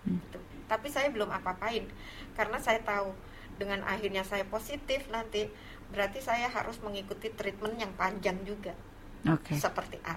Hmm. 0.03 0.19
tapi 0.67 0.91
saya 0.91 1.07
belum 1.07 1.31
apa-apain. 1.31 1.87
Karena 2.35 2.59
saya 2.59 2.83
tahu 2.83 3.15
dengan 3.55 3.85
akhirnya 3.87 4.25
saya 4.27 4.43
positif 4.43 5.07
nanti 5.07 5.47
berarti 5.93 6.19
saya 6.19 6.49
harus 6.51 6.81
mengikuti 6.83 7.31
treatment 7.31 7.79
yang 7.79 7.93
panjang 7.95 8.41
juga 8.43 8.73
okay. 9.27 9.57
seperti 9.59 9.97
A 10.03 10.15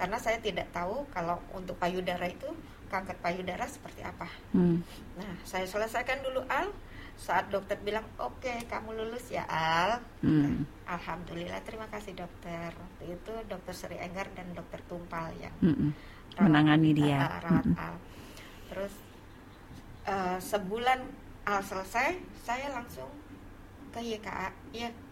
karena 0.00 0.16
saya 0.16 0.40
tidak 0.40 0.72
tahu 0.72 1.04
kalau 1.12 1.36
untuk 1.52 1.76
payudara 1.76 2.24
itu 2.24 2.48
kanker 2.88 3.20
payudara 3.20 3.68
seperti 3.68 4.00
apa 4.00 4.26
hmm. 4.56 4.80
nah 5.20 5.34
saya 5.44 5.68
selesaikan 5.68 6.24
dulu 6.24 6.40
Al 6.48 6.72
saat 7.20 7.52
dokter 7.52 7.76
bilang 7.84 8.08
oke 8.16 8.40
okay, 8.40 8.64
kamu 8.64 8.96
lulus 8.96 9.28
ya 9.28 9.44
Al 9.44 10.00
hmm. 10.24 10.88
alhamdulillah 10.88 11.60
terima 11.68 11.84
kasih 11.92 12.16
dokter 12.16 12.72
waktu 12.72 13.12
itu 13.12 13.32
dokter 13.44 13.74
Sri 13.76 14.00
Enggar 14.00 14.32
dan 14.32 14.48
dokter 14.56 14.80
Tumpal 14.88 15.36
yang 15.36 15.52
hmm. 15.60 15.92
menangani 16.40 16.96
dia 16.96 17.20
uh, 17.20 17.38
rawat 17.44 17.66
hmm. 17.68 17.76
Al 17.76 17.94
terus 18.72 18.94
uh, 20.08 20.38
sebulan 20.40 21.00
Al 21.44 21.60
selesai 21.60 22.16
saya 22.40 22.72
langsung 22.72 23.08
ke 23.90 24.00
YKA, 24.00 24.48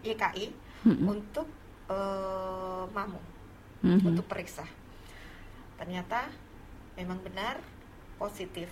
YKI 0.01 0.47
mm-hmm. 0.87 1.05
untuk 1.05 1.47
uh, 1.89 2.85
mamu 2.93 3.19
mm-hmm. 3.83 4.09
untuk 4.13 4.25
periksa. 4.29 4.65
Ternyata 5.75 6.29
memang 6.95 7.19
benar 7.19 7.59
positif 8.21 8.69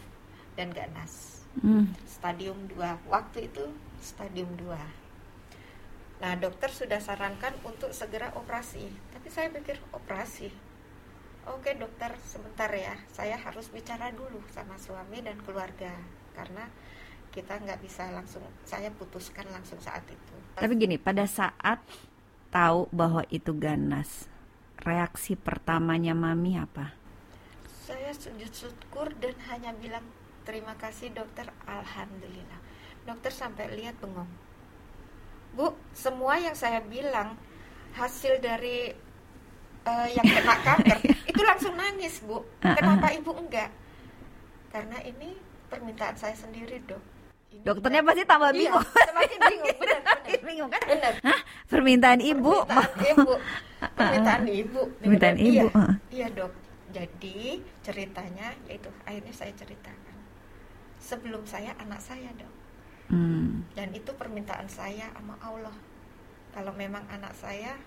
dan 0.55 0.71
ganas. 0.71 1.43
Mm. 1.61 1.89
Stadium 2.05 2.57
2. 2.71 3.09
Waktu 3.09 3.49
itu 3.49 3.65
stadium 3.99 4.53
2. 4.59 4.77
Nah, 6.17 6.33
dokter 6.41 6.73
sudah 6.73 6.97
sarankan 6.97 7.53
untuk 7.61 7.93
segera 7.93 8.33
operasi. 8.33 8.89
Tapi 9.13 9.27
saya 9.29 9.53
pikir 9.53 9.77
operasi. 9.93 10.49
Oke, 11.47 11.77
dokter, 11.77 12.11
sebentar 12.25 12.67
ya. 12.73 12.97
Saya 13.13 13.37
harus 13.37 13.69
bicara 13.69 14.11
dulu 14.11 14.41
sama 14.51 14.75
suami 14.81 15.21
dan 15.23 15.37
keluarga 15.45 15.93
karena 16.35 16.67
kita 17.31 17.61
nggak 17.61 17.79
bisa 17.85 18.09
langsung 18.11 18.41
saya 18.65 18.89
putuskan 18.91 19.45
langsung 19.53 19.77
saat 19.77 20.03
itu. 20.09 20.35
Tapi 20.57 20.73
gini, 20.73 20.97
pada 20.97 21.29
saat 21.29 21.79
tahu 22.49 22.87
bahwa 22.93 23.23
itu 23.31 23.51
ganas, 23.55 24.31
reaksi 24.83 25.35
pertamanya 25.35 26.15
mami 26.15 26.55
apa? 26.55 26.95
Saya 27.87 28.11
sujud 28.11 28.51
syukur 28.51 29.11
dan 29.19 29.35
hanya 29.51 29.71
bilang 29.75 30.03
terima 30.43 30.75
kasih 30.75 31.11
dokter, 31.11 31.47
alhamdulillah. 31.67 32.59
Dokter 33.07 33.31
sampai 33.31 33.71
lihat 33.75 33.95
bengong. 33.99 34.27
Bu, 35.55 35.73
semua 35.95 36.37
yang 36.37 36.53
saya 36.53 36.83
bilang 36.83 37.39
hasil 37.95 38.43
dari 38.43 38.91
uh, 39.87 40.07
yang 40.11 40.27
kena 40.27 40.55
kanker 40.67 40.99
itu 41.25 41.41
langsung 41.41 41.73
nangis, 41.79 42.19
Bu. 42.23 42.43
Kenapa 42.59 43.15
ibu 43.15 43.31
enggak? 43.35 43.71
Karena 44.69 44.99
ini 45.01 45.33
permintaan 45.71 46.19
saya 46.19 46.35
sendiri, 46.35 46.83
dok 46.83 47.16
Dokternya 47.63 48.01
pasti 48.05 48.23
tambah 48.27 48.49
iya, 48.53 48.59
bingung. 48.59 48.85
Iya, 48.85 49.03
semakin 49.07 49.39
bingung, 49.39 49.77
benar, 49.79 49.99
benar. 50.05 50.41
bingung 50.43 50.69
kan? 50.69 50.81
Benar. 50.85 51.13
Hah? 51.23 51.39
Permintaan 51.67 52.19
ibu. 52.21 52.53
Permintaan 52.65 52.99
ibu. 53.11 53.33
Permintaan 53.97 54.43
ibu. 54.47 54.81
Permintaan 55.01 55.37
ibu. 55.37 55.65
Iya, 55.67 55.85
iya 56.13 56.27
dok. 56.31 56.53
Jadi 56.95 57.61
ceritanya 57.83 58.47
yaitu 58.71 58.89
akhirnya 59.03 59.33
saya 59.35 59.51
ceritakan. 59.55 60.17
Sebelum 60.97 61.43
saya 61.47 61.71
anak 61.79 62.01
saya 62.03 62.29
dok. 62.35 62.53
Hmm. 63.07 63.63
Dan 63.71 63.95
itu 63.95 64.11
permintaan 64.15 64.67
saya 64.67 65.07
sama 65.15 65.39
Allah. 65.39 65.75
Kalau 66.51 66.73
memang 66.73 67.05
anak 67.07 67.31
saya 67.37 67.77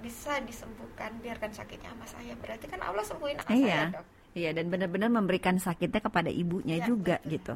bisa 0.00 0.38
disembuhkan, 0.44 1.16
biarkan 1.24 1.52
sakitnya 1.52 1.92
sama 1.92 2.06
saya. 2.06 2.32
Berarti 2.36 2.68
kan 2.68 2.80
Allah 2.84 3.04
sembuhin 3.04 3.40
anak 3.44 3.56
iya. 3.56 3.88
saya 3.90 3.94
dok. 4.00 4.06
Iya, 4.36 4.50
dan 4.52 4.68
benar-benar 4.68 5.08
memberikan 5.08 5.56
sakitnya 5.56 6.04
kepada 6.04 6.28
ibunya 6.28 6.76
ya, 6.76 6.84
juga 6.84 7.16
betul. 7.24 7.32
gitu 7.40 7.54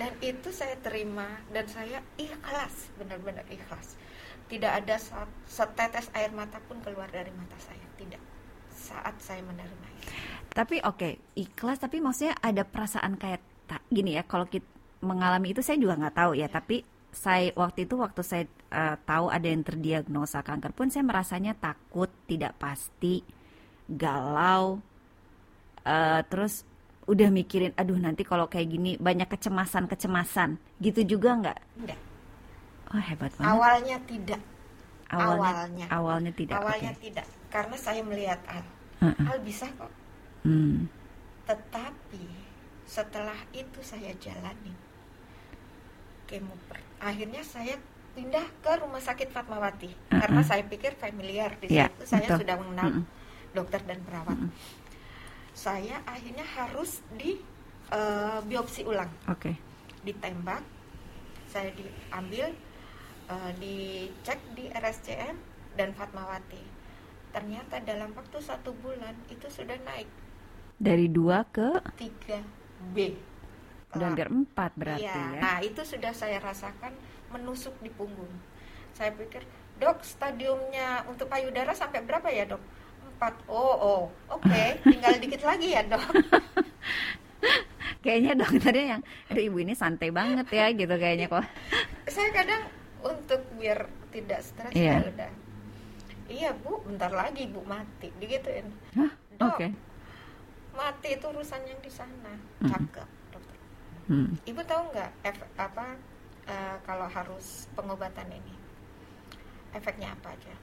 dan 0.00 0.12
itu 0.24 0.48
saya 0.54 0.76
terima. 0.80 1.28
Dan 1.52 1.68
saya 1.68 2.00
ikhlas 2.16 2.92
benar-benar 2.96 3.44
ikhlas. 3.52 3.96
Tidak 4.48 4.68
ada 4.68 4.96
setetes 5.48 6.12
air 6.16 6.32
mata 6.32 6.60
pun 6.64 6.80
keluar 6.80 7.08
dari 7.12 7.32
mata 7.32 7.56
saya. 7.60 7.84
Tidak. 7.96 8.22
Saat 8.72 9.20
saya 9.20 9.44
menerima 9.44 9.86
itu. 10.00 10.08
Tapi 10.52 10.76
oke 10.84 10.96
okay, 10.96 11.12
ikhlas 11.36 11.80
tapi 11.80 12.00
maksudnya 12.00 12.36
ada 12.40 12.64
perasaan 12.64 13.16
kayak 13.16 13.40
tak 13.64 13.80
gini 13.88 14.20
ya 14.20 14.24
kalau 14.28 14.44
kita 14.44 14.68
mengalami 15.00 15.56
itu 15.56 15.64
saya 15.64 15.80
juga 15.80 15.96
nggak 15.98 16.16
tahu 16.16 16.32
ya 16.36 16.46
tapi 16.46 16.84
saya 17.12 17.52
waktu 17.56 17.84
itu 17.84 17.94
waktu 18.00 18.22
saya 18.24 18.44
uh, 18.72 18.96
tahu 19.04 19.28
ada 19.28 19.44
yang 19.44 19.60
terdiagnosa 19.60 20.40
kanker 20.40 20.72
pun 20.72 20.88
saya 20.88 21.04
merasanya 21.04 21.52
takut 21.52 22.08
tidak 22.24 22.56
pasti 22.56 23.20
galau 23.88 24.80
uh, 25.84 26.20
terus 26.28 26.64
udah 27.02 27.28
mikirin 27.34 27.74
aduh 27.74 27.98
nanti 27.98 28.22
kalau 28.22 28.46
kayak 28.46 28.70
gini 28.70 28.94
banyak 28.94 29.26
kecemasan 29.26 29.90
kecemasan 29.90 30.60
gitu 30.78 31.02
juga 31.02 31.34
nggak? 31.34 31.58
Enggak 31.82 32.00
oh 32.92 33.02
hebat 33.02 33.30
banget. 33.36 33.48
Awalnya 33.48 33.96
tidak. 34.04 34.42
Awalnya 35.12 35.36
awalnya, 35.36 35.86
awalnya 35.92 36.32
tidak 36.32 36.56
awalnya 36.56 36.92
okay. 36.96 37.02
tidak. 37.10 37.26
Karena 37.52 37.76
saya 37.76 38.00
melihat 38.00 38.40
Al. 38.48 38.64
Uh-uh. 39.02 39.28
Al 39.28 39.38
bisa 39.42 39.66
kok. 39.76 39.92
Hmm. 40.42 40.90
tetapi 41.46 42.26
setelah 42.82 43.38
itu 43.54 43.78
saya 43.78 44.10
jalani 44.18 44.74
kemo 46.26 46.50
akhirnya 46.98 47.46
saya 47.46 47.78
pindah 48.18 48.42
ke 48.58 48.72
rumah 48.82 48.98
sakit 48.98 49.30
Fatmawati. 49.30 49.90
Uh-uh. 49.90 50.18
karena 50.18 50.42
saya 50.42 50.62
pikir 50.66 50.98
familiar. 50.98 51.54
Di 51.62 51.70
yeah, 51.70 51.90
situ 51.94 52.04
saya 52.10 52.26
betul. 52.26 52.38
sudah 52.42 52.56
mengenal 52.58 52.86
uh-uh. 52.90 53.04
dokter 53.54 53.80
dan 53.86 53.98
perawat. 54.02 54.38
Uh-uh 54.38 54.81
saya 55.52 56.00
akhirnya 56.08 56.44
harus 56.44 57.04
di 57.16 57.36
uh, 57.92 58.40
biopsi 58.44 58.82
ulang. 58.88 59.08
Oke. 59.28 59.52
Okay. 59.52 59.54
Ditembak, 60.02 60.64
saya 61.46 61.70
diambil, 61.76 62.56
uh, 63.28 63.52
dicek 63.60 64.40
di 64.56 64.72
RSCM 64.72 65.36
dan 65.76 65.92
Fatmawati. 65.92 66.64
Ternyata 67.32 67.80
dalam 67.80 68.12
waktu 68.12 68.40
satu 68.40 68.76
bulan 68.76 69.16
itu 69.32 69.48
sudah 69.48 69.76
naik. 69.84 70.08
Dari 70.76 71.06
dua 71.08 71.46
ke 71.48 71.80
tiga 71.96 72.42
B. 72.92 73.16
Dan 73.92 74.16
hampir 74.16 74.28
empat 74.28 74.72
berarti 74.72 75.04
iya. 75.04 75.36
ya. 75.36 75.40
Nah 75.40 75.56
itu 75.60 75.84
sudah 75.84 76.16
saya 76.16 76.40
rasakan 76.40 76.96
menusuk 77.32 77.76
di 77.84 77.92
punggung. 77.92 78.32
Saya 78.92 79.12
pikir 79.12 79.44
dok 79.80 80.04
stadiumnya 80.04 81.04
untuk 81.08 81.28
payudara 81.28 81.72
sampai 81.72 82.04
berapa 82.04 82.28
ya 82.28 82.48
dok? 82.48 82.60
Empat 83.22 83.38
oh 83.46 83.74
oh 83.78 84.02
oke 84.34 84.42
okay. 84.42 84.74
tinggal 84.82 85.14
dikit 85.22 85.46
lagi 85.46 85.78
ya 85.78 85.86
dok 85.86 86.02
kayaknya 88.02 88.34
dokternya 88.34 88.98
yang 88.98 89.02
aduh 89.30 89.42
ibu 89.46 89.62
ini 89.62 89.78
santai 89.78 90.10
banget 90.10 90.50
ya 90.50 90.74
gitu 90.74 90.90
kayaknya 90.98 91.30
kok 91.30 91.46
saya 92.10 92.34
kadang 92.34 92.66
untuk 92.98 93.38
biar 93.62 93.86
tidak 94.10 94.42
stres 94.42 94.74
yeah. 94.74 94.98
ya 94.98 95.06
udah 95.06 95.32
iya 96.26 96.50
bu 96.50 96.82
bentar 96.82 97.14
lagi 97.14 97.46
bu 97.46 97.62
mati 97.62 98.10
digituin 98.18 98.66
huh? 98.98 99.06
dok 99.38 99.54
okay. 99.54 99.70
mati 100.74 101.14
itu 101.14 101.26
urusan 101.30 101.62
yang 101.62 101.78
di 101.78 101.90
sana 101.94 102.34
mm. 102.58 102.74
cakep 102.74 103.08
dokter 103.30 103.58
mm. 104.10 104.50
ibu 104.50 104.60
tahu 104.66 104.82
nggak 104.90 105.10
apa 105.62 105.94
uh, 106.50 106.76
kalau 106.82 107.06
harus 107.06 107.70
pengobatan 107.78 108.34
ini 108.34 108.54
efeknya 109.78 110.10
apa 110.10 110.34
aja 110.34 110.54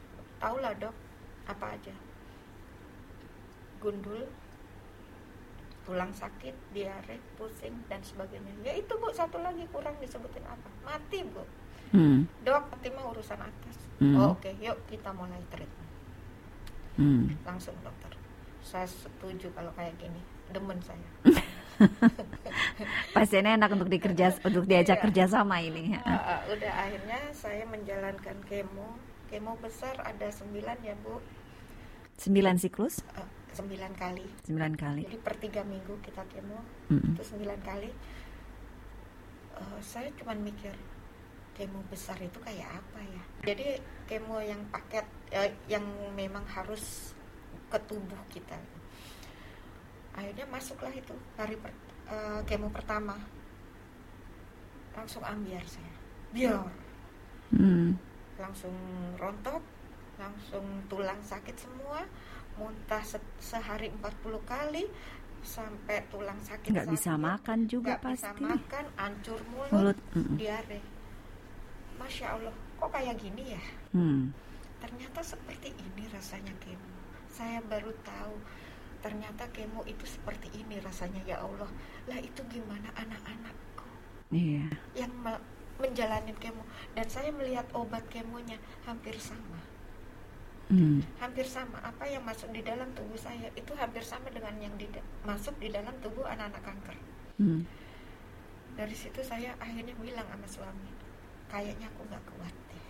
tahulah 0.44 0.76
dok 0.76 0.96
apa 1.48 1.80
aja 1.80 2.09
gundul 3.80 4.28
tulang 5.90 6.14
sakit, 6.14 6.54
diare, 6.70 7.18
pusing 7.34 7.74
dan 7.90 7.98
sebagainya. 8.06 8.54
Ya 8.62 8.78
itu 8.78 8.94
bu, 9.02 9.10
satu 9.10 9.42
lagi 9.42 9.66
kurang 9.74 9.98
disebutin 9.98 10.46
apa? 10.46 10.70
Mati 10.86 11.26
bu. 11.26 11.42
Hmm. 11.90 12.30
Dok, 12.46 12.70
mati 12.70 12.94
mah 12.94 13.10
urusan 13.10 13.42
atas. 13.42 13.78
Hmm. 13.98 14.14
Oh, 14.14 14.38
Oke, 14.38 14.54
okay. 14.54 14.54
yuk 14.62 14.78
kita 14.86 15.10
mulai 15.10 15.42
treatment. 15.50 15.92
Hmm. 17.02 17.34
Langsung 17.42 17.74
dokter. 17.82 18.14
Saya 18.62 18.86
setuju 18.86 19.50
kalau 19.58 19.74
kayak 19.74 19.98
gini. 19.98 20.22
Demen 20.54 20.78
saya. 20.86 21.10
Pasiennya 23.16 23.58
enak 23.58 23.74
untuk 23.74 23.90
dikerja 23.90 24.36
untuk 24.48 24.70
diajak 24.70 25.02
iya. 25.02 25.04
kerja 25.10 25.24
sama 25.26 25.58
ini. 25.64 25.98
Uh, 25.98 26.12
uh, 26.12 26.40
udah 26.54 26.74
akhirnya 26.86 27.20
saya 27.34 27.66
menjalankan 27.66 28.38
kemo. 28.46 29.00
Kemo 29.30 29.58
besar 29.62 29.98
ada 30.06 30.28
sembilan 30.30 30.78
ya 30.86 30.94
bu. 31.02 31.18
Sembilan 32.20 32.62
siklus? 32.62 33.02
Uh, 33.16 33.39
sembilan 33.54 33.92
kali. 33.98 34.26
Sembilan 34.46 34.74
kali. 34.78 35.02
Jadi 35.06 35.18
per 35.20 35.36
tiga 35.38 35.62
minggu 35.66 35.94
kita 36.04 36.24
kemo 36.30 36.60
mm-hmm. 36.90 37.12
itu 37.16 37.24
sembilan 37.24 37.60
kali. 37.64 37.90
Uh, 39.60 39.80
saya 39.84 40.10
cuma 40.16 40.34
mikir 40.38 40.72
kemo 41.58 41.84
besar 41.92 42.16
itu 42.24 42.40
kayak 42.40 42.70
apa 42.70 43.00
ya? 43.04 43.24
Jadi 43.52 43.68
kemo 44.08 44.40
yang 44.40 44.62
paket 44.72 45.06
uh, 45.36 45.52
yang 45.68 45.84
memang 46.16 46.46
harus 46.48 47.16
ke 47.70 47.78
tubuh 47.86 48.22
kita. 48.32 48.58
Akhirnya 50.16 50.48
masuklah 50.50 50.92
itu 50.92 51.14
hari 51.36 51.60
per, 51.60 51.72
uh, 52.10 52.42
kemo 52.48 52.72
pertama. 52.72 53.20
Langsung 54.96 55.24
ambiar 55.24 55.64
saya. 55.68 55.96
Biar. 56.32 56.90
Mm. 57.50 57.98
langsung 58.38 58.72
rontok 59.18 59.60
langsung 60.22 60.64
tulang 60.86 61.18
sakit 61.26 61.56
semua 61.58 62.06
muntah 62.60 63.00
se 63.08 63.18
sehari 63.40 63.88
40 63.88 64.44
kali 64.44 64.84
sampai 65.40 66.04
tulang 66.12 66.36
sakit 66.44 66.68
nggak 66.76 66.92
bisa 66.92 67.16
makan 67.16 67.64
juga 67.72 67.96
nggak 67.96 68.04
pasti. 68.04 68.28
bisa 68.28 68.32
makan 68.36 68.86
ancur 69.00 69.40
mulut, 69.56 69.72
mulut 69.72 69.98
mm 70.12 70.20
-mm. 70.20 70.36
diare. 70.36 70.80
Masya 71.96 72.28
allah 72.36 72.56
kok 72.80 72.92
kayak 72.92 73.16
gini 73.16 73.56
ya? 73.56 73.64
Hmm. 73.96 74.32
ternyata 74.80 75.20
seperti 75.20 75.76
ini 75.76 76.08
rasanya 76.08 76.56
kemo 76.64 76.88
saya 77.28 77.60
baru 77.68 77.92
tahu 78.04 78.36
ternyata 79.00 79.48
kemo 79.56 79.88
itu 79.88 80.04
seperti 80.04 80.52
ini 80.60 80.76
rasanya 80.84 81.24
ya 81.24 81.40
allah. 81.40 81.72
Lah 82.12 82.20
itu 82.20 82.44
gimana 82.52 82.92
anak-anakku? 83.00 83.88
Iya. 84.36 84.68
Yang 84.92 85.14
me- 85.24 85.46
menjalani 85.80 86.36
kemo. 86.36 86.68
Dan 86.92 87.08
saya 87.08 87.32
melihat 87.32 87.64
obat 87.72 88.04
kemonya 88.12 88.60
hampir 88.84 89.16
sama 89.16 89.56
Hmm. 90.70 91.02
hampir 91.18 91.50
sama 91.50 91.82
apa 91.82 92.06
yang 92.06 92.22
masuk 92.22 92.54
di 92.54 92.62
dalam 92.62 92.86
tubuh 92.94 93.18
saya 93.18 93.50
itu 93.58 93.74
hampir 93.74 94.06
sama 94.06 94.30
dengan 94.30 94.54
yang 94.62 94.70
di 94.78 94.86
masuk 95.26 95.58
di 95.58 95.74
dalam 95.74 95.94
tubuh 95.98 96.30
anak-anak 96.30 96.62
kanker. 96.62 96.98
Hmm. 97.42 97.66
dari 98.78 98.94
situ 98.94 99.20
saya 99.26 99.58
akhirnya 99.58 99.96
bilang 99.98 100.30
sama 100.30 100.46
suami 100.46 100.92
kayaknya 101.50 101.90
aku 101.90 102.02
nggak 102.06 102.24
kuat 102.30 102.56
deh. 102.70 102.86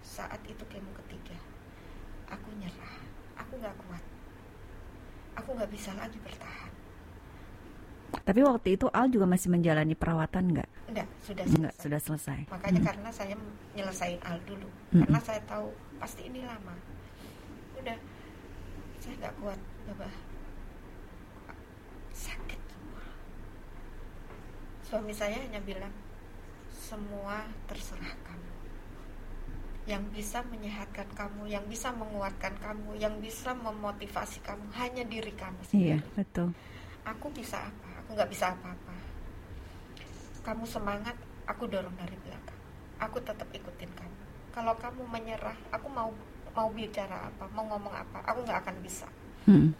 Saat 0.00 0.40
itu 0.48 0.64
kemo 0.72 0.90
ketiga 1.04 1.36
aku 2.32 2.48
nyerah 2.56 2.96
aku 3.36 3.60
nggak 3.60 3.76
kuat. 3.84 4.04
Aku 5.38 5.54
nggak 5.54 5.70
bisa 5.70 5.92
lagi 5.94 6.16
bertahan 6.24 6.77
tapi 8.28 8.44
waktu 8.44 8.76
itu 8.76 8.92
Al 8.92 9.08
juga 9.08 9.24
masih 9.24 9.48
menjalani 9.48 9.96
perawatan 9.96 10.52
nggak? 10.52 10.68
Enggak 10.92 11.08
sudah 11.24 11.44
nggak 11.48 11.72
selesai. 11.72 11.80
sudah 11.80 12.00
selesai. 12.04 12.40
Makanya 12.52 12.80
Hmm. 12.84 12.88
karena 12.92 13.08
saya 13.08 13.34
nyelesain 13.72 14.20
al 14.20 14.36
dulu. 14.44 14.68
Mm-mm. 14.92 15.00
karena 15.08 15.20
saya 15.24 15.40
tahu 15.48 15.72
pasti 15.96 16.28
ini 16.28 16.44
lama. 16.44 16.76
Udah 17.80 17.96
saya 19.00 19.14
nggak 19.16 19.34
kuat. 19.40 19.60
Bapak 19.88 20.12
sakit 22.12 22.60
semua. 22.68 23.02
Suami 24.84 25.12
saya 25.16 25.40
hanya 25.40 25.64
bilang 25.64 25.94
semua 26.68 27.48
terserah 27.64 28.12
kamu. 28.28 28.52
Yang 29.88 30.04
bisa 30.12 30.44
menyehatkan 30.44 31.08
kamu 31.16 31.48
yang 31.48 31.64
bisa 31.64 31.88
menguatkan 31.96 32.52
kamu 32.60 33.00
yang 33.00 33.16
bisa 33.24 33.56
memotivasi 33.56 34.44
kamu 34.44 34.68
hanya 34.76 35.00
diri 35.08 35.32
kamu 35.32 35.56
iya 35.72 35.96
sendiri 35.96 36.12
betul. 36.12 36.48
Aku 37.08 37.32
bisa 37.32 37.56
apa 37.72 37.87
aku 38.08 38.16
nggak 38.16 38.32
bisa 38.32 38.56
apa-apa. 38.56 38.94
Kamu 40.40 40.64
semangat 40.64 41.12
aku 41.44 41.68
dorong 41.68 41.92
dari 41.92 42.16
belakang. 42.24 42.56
Aku 43.04 43.20
tetap 43.20 43.44
ikutin 43.52 43.92
kamu. 43.92 44.16
Kalau 44.48 44.72
kamu 44.80 45.04
menyerah 45.04 45.52
aku 45.68 45.92
mau 45.92 46.08
mau 46.56 46.72
bicara 46.72 47.28
apa 47.28 47.44
mau 47.52 47.68
ngomong 47.68 47.92
apa 47.92 48.24
aku 48.24 48.48
nggak 48.48 48.64
akan 48.64 48.76
bisa. 48.80 49.04
Hmm. 49.44 49.76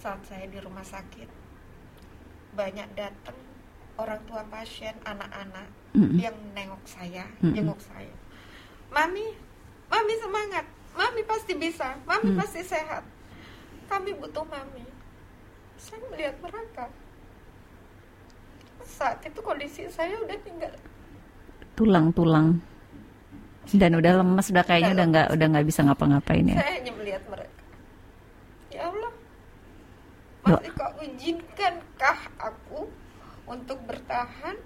saat 0.00 0.18
saya 0.24 0.48
di 0.48 0.56
rumah 0.58 0.80
sakit 0.80 1.28
banyak 2.56 2.88
datang 2.96 3.36
orang 3.94 4.16
tua 4.24 4.40
pasien 4.48 4.96
anak-anak 5.04 5.68
Mm-mm. 5.92 6.16
yang 6.16 6.32
nengok 6.50 6.80
saya 6.82 7.28
Mm-mm. 7.38 7.54
jenguk 7.54 7.78
saya. 7.78 8.10
Mami 8.90 9.22
mami 9.86 10.14
semangat. 10.18 10.66
Mami 10.98 11.22
pasti 11.22 11.54
bisa. 11.54 11.94
Mami 12.08 12.32
Mm. 12.34 12.38
pasti 12.42 12.64
sehat. 12.64 13.04
Kami 13.86 14.18
butuh 14.18 14.42
mami 14.42 14.82
saya 15.80 16.00
melihat 16.12 16.36
mereka. 16.44 16.84
Saat 18.84 19.24
itu 19.24 19.40
kondisi 19.40 19.88
saya 19.88 20.20
udah 20.20 20.38
tinggal. 20.44 20.72
Tulang-tulang. 21.74 22.60
Dan 23.70 23.96
udah 23.96 24.20
lemes 24.20 24.50
udah 24.52 24.64
kayaknya 24.66 24.92
udah 24.92 25.06
nggak 25.08 25.26
udah 25.36 25.46
nggak 25.56 25.66
bisa 25.66 25.80
ngapa-ngapain 25.86 26.52
ya. 26.52 26.58
Saya 26.60 26.72
hanya 26.80 26.92
melihat 26.92 27.22
mereka. 27.32 27.62
Ya 28.68 28.82
Allah. 28.92 29.12
Masih 30.40 30.72
kau 30.72 30.92
izinkankah 31.00 32.18
aku 32.40 32.80
untuk 33.48 33.78
bertahan 33.88 34.56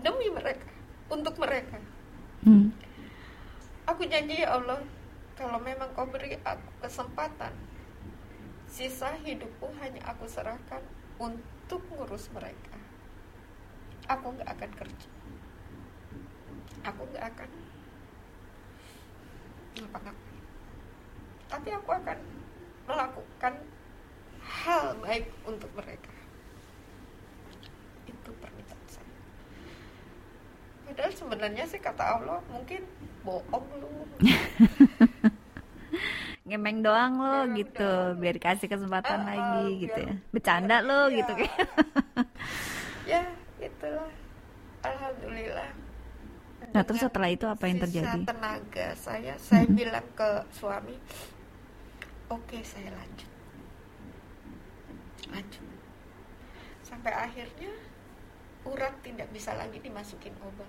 demi 0.00 0.28
mereka 0.32 0.70
untuk 1.10 1.34
mereka? 1.36 1.76
Hmm. 2.46 2.72
Aku 3.90 4.06
janji 4.06 4.40
ya 4.40 4.54
Allah, 4.54 4.78
kalau 5.34 5.58
memang 5.58 5.90
kau 5.98 6.06
beri 6.06 6.38
aku 6.46 6.70
kesempatan, 6.78 7.50
sisa 8.70 9.18
hidupku 9.26 9.66
hanya 9.82 9.98
aku 10.06 10.30
serahkan 10.30 10.78
untuk 11.18 11.82
ngurus 11.90 12.30
mereka. 12.30 12.78
Aku 14.06 14.30
nggak 14.30 14.46
akan 14.46 14.70
kerja. 14.78 15.10
Aku 16.86 17.02
nggak 17.10 17.24
akan 17.34 17.50
ngapa-ngapain. 19.74 20.42
Tapi 21.50 21.68
aku 21.74 21.90
akan 21.90 22.18
melakukan 22.86 23.54
hal 24.40 24.94
baik 25.02 25.26
untuk 25.42 25.70
mereka. 25.74 26.14
Itu 28.06 28.30
permintaan 28.38 28.86
saya. 28.86 29.18
Padahal 30.86 31.12
sebenarnya 31.12 31.64
sih 31.66 31.82
kata 31.82 32.22
Allah 32.22 32.38
mungkin 32.48 32.86
bohong 33.26 33.66
lu. 33.82 33.90
ngemeng 36.50 36.78
doang 36.80 37.12
lo 37.16 37.30
Ngemeng 37.40 37.56
gitu 37.56 37.86
doang. 37.86 38.18
biar 38.18 38.36
kasih 38.36 38.66
kesempatan 38.66 39.18
ah, 39.18 39.26
lagi 39.28 39.46
biar- 39.64 39.80
gitu 39.80 39.98
ya 40.02 40.14
bercanda 40.28 40.76
lo 40.80 41.00
Iya. 41.04 41.16
gitu 41.16 41.32
kayak 41.36 41.58
ya 43.12 43.22
itulah. 43.60 44.10
Alhamdulillah. 44.80 45.70
nah 46.70 46.82
terus 46.82 46.98
Dengan 46.98 47.08
setelah 47.08 47.28
itu 47.28 47.46
apa 47.46 47.64
yang 47.64 47.76
sisa 47.76 47.84
terjadi 47.84 48.18
tenaga 48.24 48.86
saya, 48.94 49.34
saya 49.36 49.64
Mhm. 49.64 49.74
bilang 49.74 50.06
ke 50.12 50.30
suami, 50.50 50.96
oke 52.28 52.58
saya 52.62 52.90
lanjut, 52.90 53.30
lanjut. 55.28 55.64
Sampai 56.80 57.12
akhirnya 57.12 57.70
urat 58.62 58.94
tidak 59.00 59.28
bisa 59.30 59.52
lagi 59.52 59.78
dimasukin 59.78 60.34
obat 60.40 60.68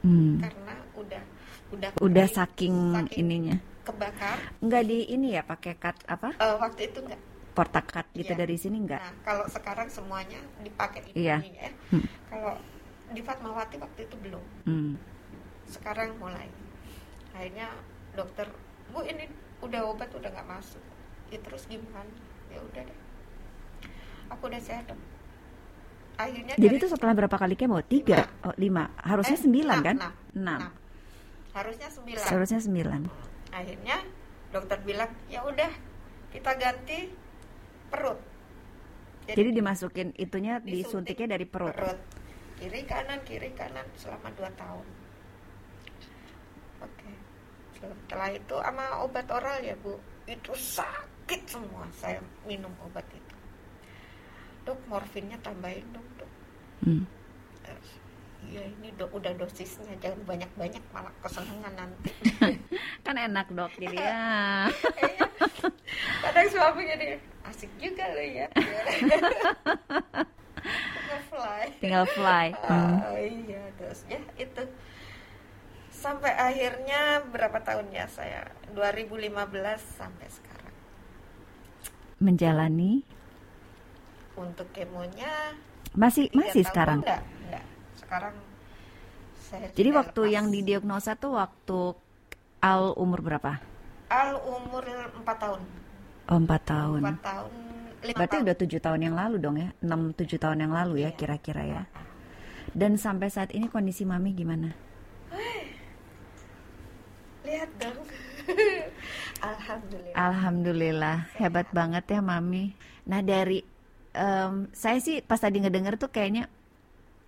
Hmm. 0.00 0.34
karena 0.36 0.74
udah 0.92 1.22
udah 1.70 1.90
udah 1.96 2.26
kering, 2.26 2.34
saking, 2.34 2.74
ininya 3.14 3.56
kebakar. 3.82 4.38
nggak 4.58 4.82
di 4.82 4.98
ini 5.08 5.28
ya 5.32 5.42
pakai 5.42 5.74
cut 5.74 5.96
apa 6.06 6.34
Eh, 6.34 6.56
waktu 6.56 6.86
itu 6.86 6.98
enggak. 7.00 7.20
portak 7.52 7.84
cut 7.86 8.06
gitu 8.12 8.30
Iya. 8.30 8.38
dari 8.38 8.56
sini 8.56 8.80
nggak 8.80 8.96
Nah, 8.98 9.14
kalau 9.22 9.44
sekarang 9.46 9.86
semuanya 9.86 10.40
dipakai 10.58 11.04
ini 11.06 11.14
Iya. 11.20 11.36
ya. 11.42 11.70
Hmm. 11.90 12.04
Kalau 12.26 12.52
di 13.08 13.20
Fatmawati 13.20 13.76
waktu 13.76 14.00
itu 14.02 14.16
belum. 14.18 14.44
Hmm. 14.64 14.92
Sekarang 15.64 16.16
mulai. 16.16 16.48
Akhirnya 17.30 17.68
dokter, 18.12 18.48
"Bu, 18.88 19.02
ini 19.02 19.28
udah 19.60 19.84
obat 19.86 20.08
udah 20.10 20.28
nggak 20.28 20.48
masuk." 20.50 20.80
Ya 21.28 21.38
terus 21.38 21.64
gimana? 21.64 22.08
Ya 22.48 22.60
udah 22.62 22.82
deh. 22.82 22.98
Aku 24.30 24.46
udah 24.46 24.58
sehat. 24.58 24.86
dong. 24.86 25.00
Akhirnya 26.14 26.54
jadi 26.54 26.74
itu 26.74 26.86
setelah 26.86 27.12
berapa 27.14 27.32
kali 27.34 27.52
kemo 27.52 27.80
tiga 27.80 28.28
oh 28.42 28.52
lima 28.54 28.92
harusnya 28.98 29.32
Eh, 29.32 29.42
sembilan 29.42 29.74
enam, 29.74 29.82
kan 29.82 29.96
enam. 29.98 30.12
enam 30.34 30.60
Enam. 30.60 30.72
harusnya 31.52 31.88
sembilan. 31.88 32.20
seharusnya 32.22 32.60
sembilan 32.60 33.00
Akhirnya 33.52 34.00
dokter 34.50 34.80
bilang, 34.82 35.12
"Ya 35.28 35.44
udah, 35.44 35.70
kita 36.32 36.56
ganti 36.56 37.12
perut." 37.92 38.18
jadi 39.22 39.54
dimasukin 39.54 40.10
itunya 40.18 40.58
disuntik 40.58 41.14
disuntiknya 41.14 41.38
dari 41.38 41.46
perut. 41.46 41.74
kiri 42.58 42.82
kanan 42.86 43.22
kiri 43.22 43.50
kanan 43.54 43.86
selama 43.94 44.30
2 44.34 44.50
tahun. 44.54 44.86
Oke. 46.82 47.10
Setelah 47.78 48.30
itu 48.34 48.56
sama 48.58 48.86
obat 49.02 49.26
oral 49.30 49.58
ya 49.62 49.74
bu. 49.78 49.98
Itu 50.26 50.54
sakit 50.54 51.42
semua 51.46 51.86
saya 51.94 52.22
minum 52.46 52.70
obat 52.86 53.06
itu. 53.10 53.34
Dok 54.62 54.78
morfinnya 54.86 55.38
tambahin 55.42 55.86
dong 55.90 56.06
dok. 56.18 56.30
Hmm. 56.86 57.02
Terus, 57.62 57.88
iya 58.50 58.62
ini 58.66 58.88
dok 58.98 59.14
udah 59.14 59.32
dosisnya 59.38 59.94
jangan 60.02 60.20
banyak 60.26 60.50
banyak 60.58 60.82
malah 60.90 61.14
kesenangan 61.22 61.72
nanti. 61.76 62.10
Kan 63.06 63.16
enak 63.18 63.46
dok 63.54 63.70
jadi 63.78 63.98
ya. 63.98 64.20
Kadang 66.22 66.48
suami 66.50 66.82
jadi 66.88 67.06
asik 67.46 67.70
juga 67.78 68.04
lo 68.10 68.22
ya. 68.24 68.46
Tinggal 71.78 72.06
fly. 72.08 72.48
Hmm. 72.62 73.02
Ah, 73.02 73.18
iya 73.18 73.62
terus 73.76 74.06
ya 74.06 74.22
itu. 74.38 74.62
Sampai 75.92 76.34
akhirnya 76.34 77.22
berapa 77.30 77.62
tahun 77.62 77.90
ya 77.94 78.06
saya? 78.10 78.50
2015 78.74 79.38
sampai 79.78 80.26
sekarang. 80.30 80.74
Menjalani? 82.18 83.06
Untuk 84.34 84.66
kemonya 84.74 85.54
masih 85.92 86.32
masih 86.32 86.64
sekarang? 86.64 87.04
enggak. 87.04 87.20
Sekarang 88.12 88.36
saya 89.40 89.66
jadi 89.72 89.88
waktu 89.96 90.20
lepas. 90.28 90.34
yang 90.36 90.46
didiagnosa 90.52 91.16
tuh 91.16 91.40
waktu 91.40 91.96
Al 92.60 92.92
umur 92.92 93.24
berapa? 93.24 93.56
Al 94.12 94.36
umur 94.36 94.84
4 94.84 95.24
tahun. 95.24 95.60
Oh 96.28 96.36
empat 96.36 96.62
tahun. 96.68 97.00
4 97.00 97.24
tahun 97.24 97.50
5 98.04 98.12
berarti 98.12 98.36
tahun. 98.36 98.44
udah 98.44 98.56
tujuh 98.60 98.80
tahun 98.84 99.00
yang 99.00 99.16
lalu 99.16 99.36
dong 99.40 99.56
ya? 99.56 99.72
Enam 99.80 100.12
tujuh 100.12 100.36
tahun 100.36 100.68
yang 100.68 100.72
lalu 100.76 100.94
ya 101.02 101.08
Iya. 101.08 101.16
kira-kira 101.16 101.62
ya. 101.64 101.82
Dan 102.76 103.00
sampai 103.00 103.32
saat 103.32 103.48
ini 103.56 103.72
kondisi 103.72 104.04
mami 104.04 104.36
gimana? 104.36 104.76
Lihat 107.48 107.70
dong. 107.80 108.04
Alhamdulillah. 109.56 110.14
Alhamdulillah, 110.14 111.16
hebat 111.40 111.66
banget 111.72 112.04
ya 112.12 112.20
mami. 112.20 112.76
Nah 113.08 113.24
dari 113.24 113.64
um, 114.14 114.68
saya 114.76 115.00
sih 115.00 115.24
pas 115.24 115.40
tadi 115.40 115.64
ngedenger 115.64 115.96
tuh 115.96 116.12
kayaknya 116.12 116.46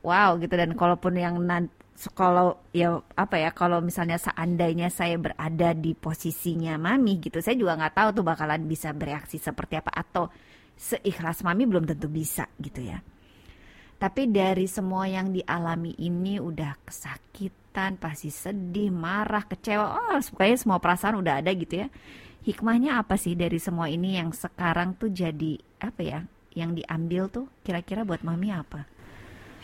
wow 0.05 0.37
gitu. 0.37 0.53
Dan 0.55 0.77
kalaupun 0.77 1.17
yang 1.17 1.41
kalau 2.13 2.61
ya 2.77 3.01
apa 3.17 3.41
ya 3.41 3.51
kalau 3.57 3.81
misalnya 3.81 4.21
seandainya 4.21 4.93
saya 4.93 5.17
berada 5.17 5.73
di 5.73 5.95
posisinya 5.95 6.75
mami 6.75 7.23
gitu 7.23 7.39
saya 7.39 7.55
juga 7.55 7.79
nggak 7.79 7.95
tahu 7.95 8.09
tuh 8.21 8.25
bakalan 8.27 8.67
bisa 8.69 8.93
bereaksi 8.93 9.41
seperti 9.41 9.81
apa. 9.81 9.91
Atau 9.91 10.29
seikhlas 10.77 11.41
mami 11.41 11.65
belum 11.65 11.89
tentu 11.89 12.13
bisa 12.13 12.45
gitu 12.61 12.85
ya. 12.85 13.01
Tapi 13.95 14.29
dari 14.29 14.69
semua 14.69 15.09
yang 15.09 15.33
dialami 15.33 15.97
ini 15.97 16.37
udah 16.37 16.77
kesakitan 16.85 17.97
pasti 17.97 18.29
sedih 18.29 18.93
marah 18.93 19.49
kecewa. 19.49 19.87
Oh 19.97 20.21
pokoknya 20.21 20.59
semua 20.61 20.79
perasaan 20.83 21.25
udah 21.25 21.41
ada 21.41 21.51
gitu 21.57 21.81
ya. 21.81 21.89
Hikmahnya 22.45 23.01
apa 23.01 23.17
sih 23.17 23.33
dari 23.33 23.57
semua 23.57 23.89
ini 23.89 24.21
yang 24.21 24.29
sekarang 24.37 25.01
tuh 25.01 25.09
jadi 25.09 25.57
apa 25.81 26.01
ya 26.05 26.21
yang 26.53 26.77
diambil 26.77 27.33
tuh? 27.33 27.49
Kira-kira 27.65 28.05
buat 28.05 28.21
mami 28.21 28.53
apa 28.53 28.94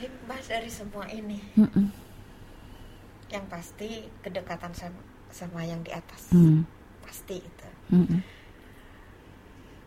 hikmah 0.00 0.40
dari 0.48 0.70
semua 0.72 1.04
ini 1.12 1.38
mm 1.60 1.68
-mm. 1.68 1.86
yang 3.28 3.44
pasti 3.52 4.08
kedekatan 4.24 4.72
sama 4.72 5.00
sama 5.28 5.60
yang 5.62 5.84
di 5.84 5.92
atas 5.92 6.32
mm. 6.32 6.64
pasti 7.04 7.36
itu 7.44 7.68
mm 7.92 8.04
-mm. 8.08 8.20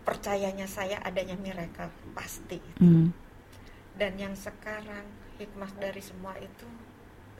percayanya 0.06 0.70
saya 0.70 1.02
adanya 1.02 1.34
miracle 1.42 1.90
pasti 2.14 2.62
itu. 2.62 2.80
Mm. 2.86 3.10
dan 3.98 4.14
yang 4.22 4.38
sekarang 4.38 5.10
hikmah 5.42 5.74
dari 5.82 6.00
semua 6.00 6.38
itu 6.38 6.70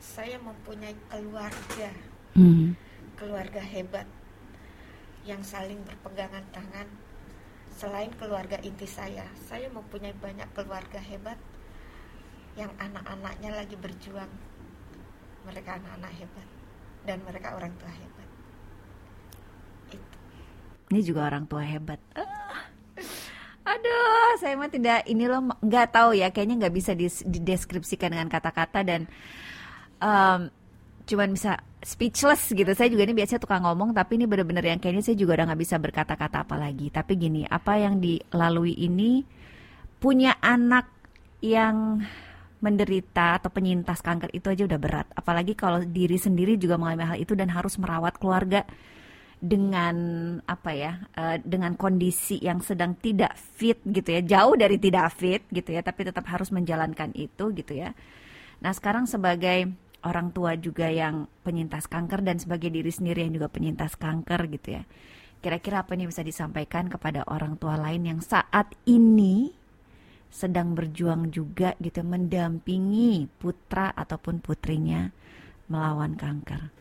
saya 0.02 0.36
mempunyai 0.42 0.98
keluarga 1.08 1.90
Mm. 2.34 2.74
keluarga 3.14 3.62
hebat 3.62 4.10
yang 5.22 5.38
saling 5.46 5.78
berpegangan 5.86 6.42
tangan 6.50 6.90
selain 7.70 8.10
keluarga 8.18 8.58
inti 8.58 8.90
saya 8.90 9.22
saya 9.46 9.70
mempunyai 9.70 10.10
banyak 10.18 10.50
keluarga 10.50 10.98
hebat 10.98 11.38
yang 12.54 12.70
anak-anaknya 12.78 13.50
lagi 13.50 13.76
berjuang 13.78 14.30
mereka 15.44 15.76
anak-anak 15.76 16.12
hebat 16.16 16.48
dan 17.04 17.18
mereka 17.26 17.48
orang 17.54 17.72
tua 17.76 17.90
hebat 17.90 18.28
itu 19.92 20.16
ini 20.94 21.00
juga 21.02 21.20
orang 21.28 21.44
tua 21.50 21.62
hebat 21.66 22.00
ah. 22.14 22.62
aduh 23.64 24.38
saya 24.38 24.54
mah 24.54 24.70
tidak 24.70 25.02
ini 25.10 25.24
loh 25.26 25.50
nggak 25.60 25.88
tahu 25.90 26.14
ya 26.14 26.30
kayaknya 26.30 26.66
nggak 26.66 26.74
bisa 26.74 26.92
dideskripsikan 27.24 28.14
dengan 28.14 28.30
kata-kata 28.30 28.86
dan 28.86 29.10
um, 29.98 30.52
cuman 31.04 31.36
bisa 31.36 31.60
speechless 31.84 32.48
gitu. 32.50 32.72
Saya 32.72 32.88
juga 32.88 33.04
ini 33.04 33.12
biasanya 33.12 33.44
tukang 33.44 33.62
ngomong, 33.62 33.92
tapi 33.92 34.16
ini 34.16 34.24
benar-benar 34.24 34.64
yang 34.64 34.80
kayaknya 34.80 35.04
saya 35.04 35.16
juga 35.20 35.36
udah 35.36 35.52
nggak 35.52 35.60
bisa 35.60 35.76
berkata-kata 35.76 36.48
apa 36.48 36.56
lagi. 36.56 36.88
Tapi 36.88 37.12
gini, 37.20 37.44
apa 37.44 37.76
yang 37.76 38.00
dilalui 38.00 38.72
ini 38.72 39.22
punya 40.00 40.40
anak 40.40 40.88
yang 41.44 42.00
menderita 42.64 43.36
atau 43.36 43.52
penyintas 43.52 44.00
kanker 44.00 44.32
itu 44.32 44.48
aja 44.48 44.64
udah 44.64 44.80
berat. 44.80 45.06
Apalagi 45.12 45.52
kalau 45.52 45.84
diri 45.84 46.16
sendiri 46.16 46.56
juga 46.56 46.80
mengalami 46.80 47.04
hal 47.04 47.18
itu 47.20 47.36
dan 47.36 47.52
harus 47.52 47.76
merawat 47.76 48.16
keluarga 48.16 48.64
dengan 49.44 49.96
apa 50.48 50.72
ya, 50.72 51.04
uh, 51.20 51.36
dengan 51.44 51.76
kondisi 51.76 52.40
yang 52.40 52.64
sedang 52.64 52.96
tidak 52.96 53.36
fit 53.36 53.76
gitu 53.84 54.08
ya, 54.16 54.24
jauh 54.24 54.56
dari 54.56 54.80
tidak 54.80 55.12
fit 55.12 55.44
gitu 55.52 55.76
ya, 55.76 55.84
tapi 55.84 56.08
tetap 56.08 56.24
harus 56.32 56.48
menjalankan 56.48 57.12
itu 57.12 57.52
gitu 57.52 57.76
ya. 57.76 57.92
Nah 58.64 58.72
sekarang 58.72 59.04
sebagai 59.04 59.68
orang 60.04 60.32
tua 60.32 60.56
juga 60.56 60.88
yang 60.88 61.28
penyintas 61.44 61.84
kanker 61.84 62.24
dan 62.24 62.40
sebagai 62.40 62.72
diri 62.72 62.88
sendiri 62.88 63.28
yang 63.28 63.36
juga 63.36 63.52
penyintas 63.52 64.00
kanker 64.00 64.48
gitu 64.56 64.80
ya. 64.80 64.82
Kira-kira 65.44 65.84
apa 65.84 65.92
yang 65.92 66.08
bisa 66.08 66.24
disampaikan 66.24 66.88
kepada 66.88 67.28
orang 67.28 67.60
tua 67.60 67.76
lain 67.76 68.16
yang 68.16 68.20
saat 68.24 68.72
ini 68.88 69.52
sedang 70.34 70.74
berjuang 70.74 71.30
juga 71.30 71.78
gitu 71.78 72.02
mendampingi 72.02 73.30
putra 73.38 73.94
ataupun 73.94 74.42
putrinya 74.42 75.14
melawan 75.70 76.18
kanker. 76.18 76.74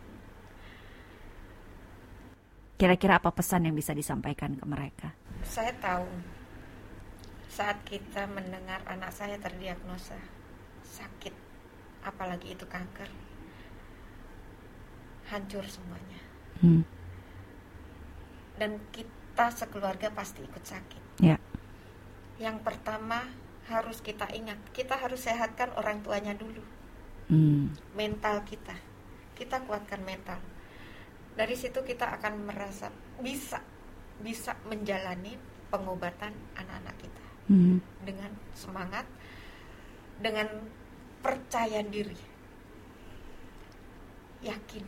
Kira-kira 2.81 3.21
apa 3.21 3.29
pesan 3.29 3.69
yang 3.69 3.77
bisa 3.77 3.93
disampaikan 3.93 4.57
ke 4.57 4.65
mereka? 4.65 5.13
Saya 5.45 5.69
tahu 5.77 6.09
saat 7.45 7.77
kita 7.85 8.25
mendengar 8.25 8.81
anak 8.89 9.13
saya 9.13 9.37
terdiagnosa 9.37 10.17
sakit, 10.81 11.37
apalagi 12.09 12.57
itu 12.57 12.65
kanker, 12.65 13.07
hancur 15.29 15.61
semuanya. 15.69 16.21
Hmm. 16.57 16.81
Dan 18.57 18.81
kita 18.89 19.53
sekeluarga 19.53 20.09
pasti 20.09 20.41
ikut 20.41 20.65
sakit. 20.65 21.21
Ya. 21.21 21.37
Yang 22.41 22.65
pertama 22.65 23.42
harus 23.71 24.03
kita 24.03 24.27
ingat. 24.35 24.59
Kita 24.75 24.99
harus 24.99 25.23
sehatkan 25.23 25.71
orang 25.79 26.03
tuanya 26.03 26.35
dulu. 26.35 26.63
Hmm. 27.31 27.71
mental 27.95 28.43
kita. 28.43 28.75
Kita 29.33 29.63
kuatkan 29.63 30.03
mental. 30.03 30.37
Dari 31.33 31.55
situ 31.55 31.81
kita 31.81 32.19
akan 32.19 32.45
merasa 32.45 32.91
bisa 33.23 33.63
bisa 34.21 34.53
menjalani 34.67 35.39
pengobatan 35.71 36.35
anak-anak 36.59 36.95
kita. 36.99 37.23
Hmm. 37.43 37.83
dengan 38.07 38.31
semangat 38.55 39.03
dengan 40.19 40.47
percaya 41.23 41.83
diri. 41.83 42.15
Yakin 44.43 44.85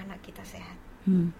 anak 0.00 0.20
kita 0.24 0.44
sehat. 0.44 0.78
Hmm. 1.02 1.34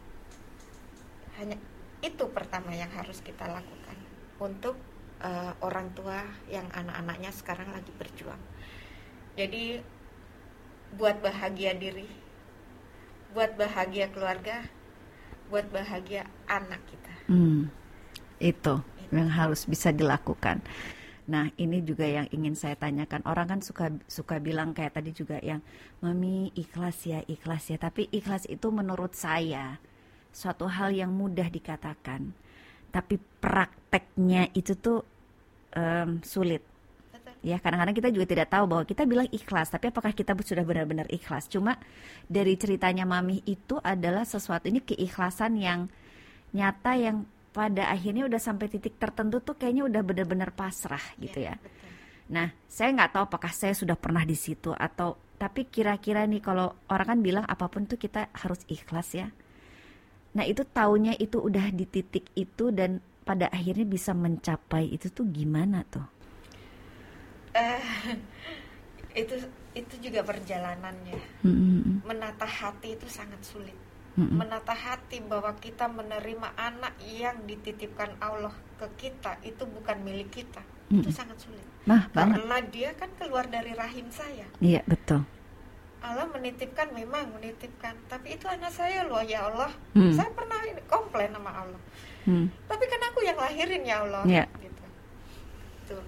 hanya 1.38 1.54
itu 2.02 2.24
pertama 2.34 2.74
yang 2.74 2.90
harus 2.92 3.22
kita 3.22 3.46
lakukan 3.46 3.94
untuk 4.42 4.74
uh, 5.22 5.52
orang 5.62 5.88
tua 5.94 6.26
yang 6.50 6.66
anak-anaknya 6.74 7.30
sekarang 7.32 7.70
lagi 7.70 7.94
berjuang. 7.96 8.42
Jadi 9.38 9.80
buat 10.98 11.22
bahagia 11.24 11.72
diri, 11.72 12.04
buat 13.32 13.56
bahagia 13.56 14.12
keluarga, 14.12 14.66
buat 15.48 15.64
bahagia 15.72 16.28
anak 16.50 16.82
kita. 16.84 17.14
Hmm, 17.32 17.72
itu, 18.36 18.74
itu 19.00 19.14
yang 19.16 19.32
harus 19.32 19.64
bisa 19.64 19.88
dilakukan. 19.88 20.60
Nah, 21.22 21.48
ini 21.54 21.78
juga 21.86 22.02
yang 22.02 22.26
ingin 22.34 22.58
saya 22.58 22.74
tanyakan. 22.74 23.22
Orang 23.24 23.46
kan 23.46 23.60
suka 23.62 23.94
suka 24.10 24.42
bilang 24.42 24.74
kayak 24.74 24.98
tadi 24.98 25.14
juga 25.14 25.38
yang 25.38 25.62
mami 26.02 26.50
ikhlas 26.58 27.06
ya, 27.06 27.22
ikhlas 27.24 27.70
ya. 27.70 27.78
Tapi 27.78 28.10
ikhlas 28.10 28.44
itu 28.50 28.68
menurut 28.74 29.14
saya 29.14 29.78
suatu 30.34 30.66
hal 30.66 30.90
yang 30.90 31.14
mudah 31.14 31.46
dikatakan. 31.46 32.34
Tapi 32.92 33.16
prakteknya 33.40 34.50
itu 34.52 34.74
tuh 34.76 35.06
um, 35.76 36.20
sulit. 36.24 36.62
Ya, 37.42 37.58
kadang-kadang 37.58 37.96
kita 37.98 38.08
juga 38.14 38.26
tidak 38.30 38.54
tahu 38.54 38.70
bahwa 38.70 38.84
kita 38.86 39.02
bilang 39.02 39.26
ikhlas, 39.34 39.74
tapi 39.74 39.90
apakah 39.90 40.14
kita 40.14 40.30
sudah 40.46 40.62
benar-benar 40.62 41.10
ikhlas? 41.10 41.50
Cuma 41.50 41.74
dari 42.30 42.54
ceritanya 42.54 43.02
Mami 43.02 43.42
itu 43.42 43.82
adalah 43.82 44.22
sesuatu 44.22 44.70
ini 44.70 44.78
keikhlasan 44.78 45.58
yang 45.58 45.90
nyata 46.54 46.94
yang 46.94 47.26
pada 47.50 47.90
akhirnya 47.90 48.30
udah 48.30 48.38
sampai 48.38 48.70
titik 48.70 48.94
tertentu 48.96 49.42
tuh 49.42 49.58
kayaknya 49.58 49.90
udah 49.90 50.02
benar-benar 50.06 50.54
pasrah 50.54 51.02
gitu 51.18 51.42
ya. 51.42 51.58
ya. 51.58 51.70
Nah, 52.32 52.48
saya 52.70 52.94
nggak 52.94 53.12
tahu 53.12 53.22
apakah 53.28 53.52
saya 53.52 53.74
sudah 53.74 53.98
pernah 53.98 54.24
di 54.24 54.38
situ 54.38 54.72
atau 54.72 55.18
tapi 55.36 55.66
kira-kira 55.66 56.22
nih 56.24 56.38
kalau 56.38 56.70
orang 56.86 57.18
kan 57.18 57.18
bilang 57.18 57.44
apa 57.50 57.66
pun 57.66 57.84
tuh 57.84 57.98
kita 57.98 58.30
harus 58.32 58.62
ikhlas 58.70 59.18
ya. 59.18 59.28
Nah, 60.32 60.48
itu 60.48 60.64
taunya 60.64 61.12
itu 61.18 61.42
udah 61.42 61.68
di 61.74 61.84
titik 61.84 62.30
itu 62.32 62.72
dan 62.72 63.04
pada 63.22 63.46
akhirnya 63.48 63.86
bisa 63.86 64.10
mencapai 64.12 64.90
itu 64.90 65.08
tuh 65.08 65.26
gimana 65.30 65.86
tuh? 65.86 66.04
Uh, 67.52 67.82
itu 69.14 69.34
itu 69.72 69.94
juga 70.10 70.20
perjalanannya. 70.26 71.18
Mm-hmm. 71.46 72.04
Menata 72.04 72.44
hati 72.44 72.98
itu 72.98 73.06
sangat 73.08 73.40
sulit. 73.44 73.76
Mm-hmm. 74.18 74.36
Menata 74.36 74.74
hati 74.76 75.24
bahwa 75.24 75.56
kita 75.56 75.88
menerima 75.88 76.52
anak 76.58 76.94
yang 77.00 77.48
dititipkan 77.48 78.12
Allah 78.20 78.52
ke 78.76 79.08
kita 79.08 79.40
itu 79.46 79.64
bukan 79.64 79.96
milik 80.04 80.28
kita. 80.28 80.60
Mm-hmm. 80.60 81.00
Itu 81.00 81.10
sangat 81.12 81.38
sulit. 81.40 81.64
Nah, 81.88 82.06
karena 82.12 82.38
banget. 82.44 82.68
dia 82.70 82.90
kan 82.94 83.10
keluar 83.16 83.48
dari 83.48 83.72
rahim 83.72 84.06
saya. 84.12 84.46
Iya, 84.60 84.84
betul. 84.84 85.24
Allah 86.02 86.26
menitipkan 86.26 86.90
memang 86.90 87.30
menitipkan, 87.38 87.94
tapi 88.10 88.34
itu 88.34 88.50
anak 88.50 88.74
saya 88.74 89.06
loh 89.06 89.22
ya 89.22 89.46
Allah. 89.46 89.70
Hmm. 89.94 90.10
Saya 90.10 90.34
pernah 90.34 90.58
komplain 90.90 91.30
sama 91.30 91.50
Allah 91.62 91.82
Hmm. 92.22 92.46
Tapi 92.70 92.84
kan 92.86 93.02
aku 93.10 93.26
yang 93.26 93.38
lahirin 93.38 93.82
ya 93.82 94.06
Allah. 94.06 94.22
Yeah. 94.26 94.46
Gitu. 94.62 94.84
Tuh. 95.90 96.04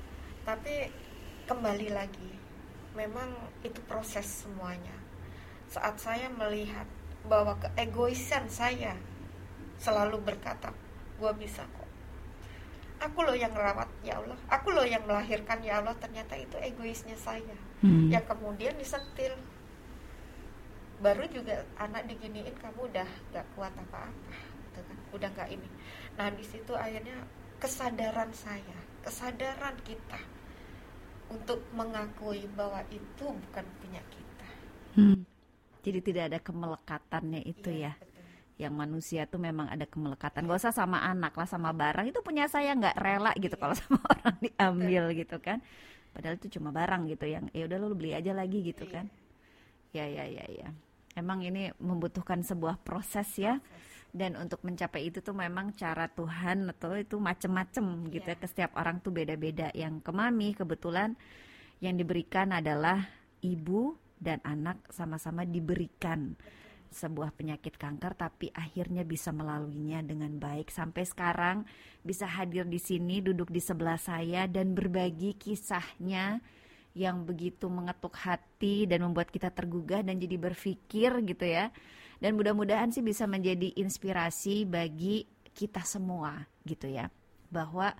Tapi 0.46 0.90
kembali 1.50 1.90
lagi, 1.90 2.30
memang 2.94 3.34
itu 3.66 3.82
proses 3.90 4.46
semuanya. 4.46 4.94
Saat 5.66 5.98
saya 5.98 6.30
melihat 6.30 6.86
bahwa 7.26 7.58
keegoisan 7.58 8.46
saya 8.46 8.94
selalu 9.82 10.22
berkata, 10.22 10.70
gua 11.18 11.34
bisa 11.34 11.66
kok. 11.74 11.90
Aku 13.02 13.26
loh 13.26 13.34
yang 13.34 13.50
rawat 13.50 13.90
ya 14.06 14.22
Allah. 14.22 14.38
Aku 14.46 14.70
loh 14.70 14.86
yang 14.86 15.02
melahirkan 15.02 15.58
ya 15.66 15.82
Allah. 15.82 15.98
Ternyata 15.98 16.38
itu 16.38 16.54
egoisnya 16.62 17.18
saya. 17.18 17.58
Hmm. 17.82 18.06
Yang 18.06 18.30
kemudian 18.30 18.78
disentil. 18.78 19.34
Baru 21.02 21.26
juga 21.28 21.66
anak 21.76 22.06
diginiin 22.08 22.54
kamu 22.58 22.88
udah 22.90 23.08
gak 23.32 23.46
kuat 23.54 23.74
apa-apa 23.74 24.34
gitu 24.70 24.80
kan. 24.82 24.98
Udah 25.12 25.28
nggak 25.34 25.50
ini. 25.52 25.68
Nah 26.16 26.30
di 26.32 26.44
situ 26.46 26.72
akhirnya 26.74 27.18
kesadaran 27.60 28.30
saya 28.34 28.76
kesadaran 29.04 29.76
kita 29.84 30.20
untuk 31.28 31.60
mengakui 31.74 32.44
bahwa 32.52 32.80
itu 32.92 33.24
bukan 33.26 33.64
punya 33.80 34.02
kita. 34.12 34.48
Hmm. 34.94 35.26
jadi 35.84 36.00
tidak 36.00 36.24
ada 36.32 36.38
kemelekatannya 36.40 37.42
itu 37.44 37.68
Iya, 37.68 37.92
ya. 37.92 37.92
betul. 38.00 38.24
yang 38.56 38.74
manusia 38.78 39.26
tuh 39.28 39.36
memang 39.42 39.66
ada 39.68 39.84
kemelekatan. 39.84 40.46
Gak 40.46 40.60
usah 40.62 40.72
sama 40.72 41.02
anak 41.04 41.34
lah 41.36 41.48
sama 41.48 41.70
barang. 41.74 42.08
Itu 42.08 42.22
punya 42.24 42.46
saya 42.48 42.72
nggak 42.72 42.96
rela 42.96 43.32
gitu 43.36 43.56
Iya. 43.56 43.62
kalau 43.62 43.74
sama 43.76 44.00
orang 44.08 44.36
diambil 44.40 45.04
gitu 45.12 45.36
kan. 45.42 45.58
Padahal 46.14 46.38
itu 46.38 46.48
cuma 46.56 46.70
barang 46.70 47.10
gitu 47.10 47.26
yang 47.26 47.44
ya 47.52 47.66
udah 47.68 47.76
lu 47.82 47.92
beli 47.98 48.14
aja 48.14 48.32
lagi 48.32 48.62
gitu 48.64 48.86
Iya. 48.86 48.94
kan 49.02 49.06
ya 49.94 50.04
ya 50.10 50.26
ya 50.26 50.44
ya. 50.50 50.68
Emang 51.14 51.46
ini 51.46 51.70
membutuhkan 51.78 52.42
sebuah 52.42 52.82
proses 52.82 53.30
ya. 53.38 53.62
Dan 54.14 54.38
untuk 54.38 54.62
mencapai 54.62 55.10
itu 55.10 55.18
tuh 55.22 55.34
memang 55.34 55.74
cara 55.74 56.06
Tuhan 56.06 56.70
atau 56.70 56.94
itu 56.94 57.18
macem-macem 57.18 57.82
gitu 58.14 58.30
ya. 58.30 58.34
Iya. 58.34 58.42
ke 58.42 58.46
setiap 58.46 58.70
orang 58.78 58.98
tuh 59.02 59.14
beda-beda. 59.14 59.70
Yang 59.74 60.06
ke 60.06 60.10
mami 60.14 60.54
kebetulan 60.54 61.18
yang 61.82 61.98
diberikan 61.98 62.54
adalah 62.54 63.10
ibu 63.42 63.98
dan 64.18 64.38
anak 64.46 64.78
sama-sama 64.90 65.42
diberikan 65.42 66.38
sebuah 66.94 67.34
penyakit 67.34 67.74
kanker 67.74 68.14
tapi 68.14 68.54
akhirnya 68.54 69.02
bisa 69.02 69.34
melaluinya 69.34 69.98
dengan 70.06 70.38
baik. 70.38 70.70
Sampai 70.70 71.02
sekarang 71.02 71.66
bisa 72.06 72.30
hadir 72.30 72.70
di 72.70 72.78
sini 72.78 73.18
duduk 73.18 73.50
di 73.50 73.58
sebelah 73.58 73.98
saya 73.98 74.46
dan 74.46 74.78
berbagi 74.78 75.34
kisahnya 75.34 76.38
yang 76.94 77.26
begitu 77.26 77.66
mengetuk 77.66 78.14
hati 78.14 78.86
dan 78.86 79.02
membuat 79.02 79.28
kita 79.28 79.50
tergugah 79.50 80.06
dan 80.06 80.16
jadi 80.16 80.38
berpikir 80.38 81.10
gitu 81.26 81.44
ya. 81.44 81.74
Dan 82.22 82.38
mudah-mudahan 82.38 82.94
sih 82.94 83.02
bisa 83.02 83.26
menjadi 83.26 83.74
inspirasi 83.74 84.62
bagi 84.64 85.26
kita 85.50 85.82
semua 85.82 86.46
gitu 86.62 86.86
ya. 86.86 87.10
Bahwa 87.50 87.90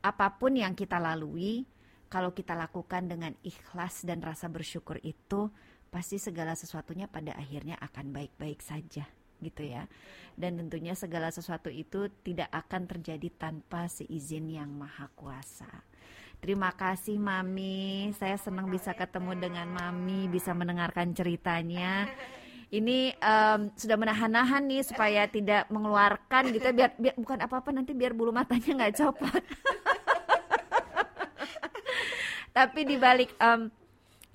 apa 0.00 0.26
pun 0.40 0.56
yang 0.56 0.72
kita 0.72 0.96
lalui 0.96 1.68
kalau 2.08 2.32
kita 2.32 2.56
lakukan 2.56 3.04
dengan 3.04 3.36
ikhlas 3.44 4.08
dan 4.08 4.24
rasa 4.24 4.48
bersyukur 4.48 4.96
itu 5.04 5.52
pasti 5.92 6.16
segala 6.16 6.56
sesuatunya 6.56 7.04
pada 7.04 7.36
akhirnya 7.36 7.76
akan 7.76 8.16
baik-baik 8.16 8.64
saja 8.64 9.04
gitu 9.44 9.60
ya. 9.60 9.84
Dan 10.32 10.56
tentunya 10.56 10.96
segala 10.96 11.28
sesuatu 11.28 11.68
itu 11.68 12.08
tidak 12.24 12.48
akan 12.48 12.88
terjadi 12.88 13.28
tanpa 13.36 13.92
seizin 13.92 14.48
yang 14.48 14.72
maha 14.72 15.12
kuasa 15.12 15.68
Terima 16.38 16.70
kasih 16.70 17.18
Mami, 17.18 18.14
saya 18.14 18.38
senang 18.38 18.70
bisa 18.70 18.94
ketemu 18.94 19.34
dengan 19.34 19.66
Mami, 19.74 20.30
bisa 20.30 20.54
mendengarkan 20.54 21.10
ceritanya. 21.10 22.06
Ini 22.70 23.18
em, 23.18 23.60
sudah 23.74 23.98
menahan-nahan 23.98 24.62
nih 24.70 24.86
supaya 24.86 25.26
tidak 25.26 25.66
mengeluarkan 25.66 26.54
gitu 26.54 26.70
ya, 26.70 26.74
biar, 26.76 26.90
biar 26.94 27.14
bukan 27.18 27.38
apa-apa 27.42 27.74
nanti 27.74 27.90
biar 27.90 28.14
bulu 28.14 28.30
matanya 28.30 28.86
nggak 28.86 28.94
copot. 29.02 29.38
Tapi 32.56 32.80
dibalik 32.86 33.34
em, 33.42 33.74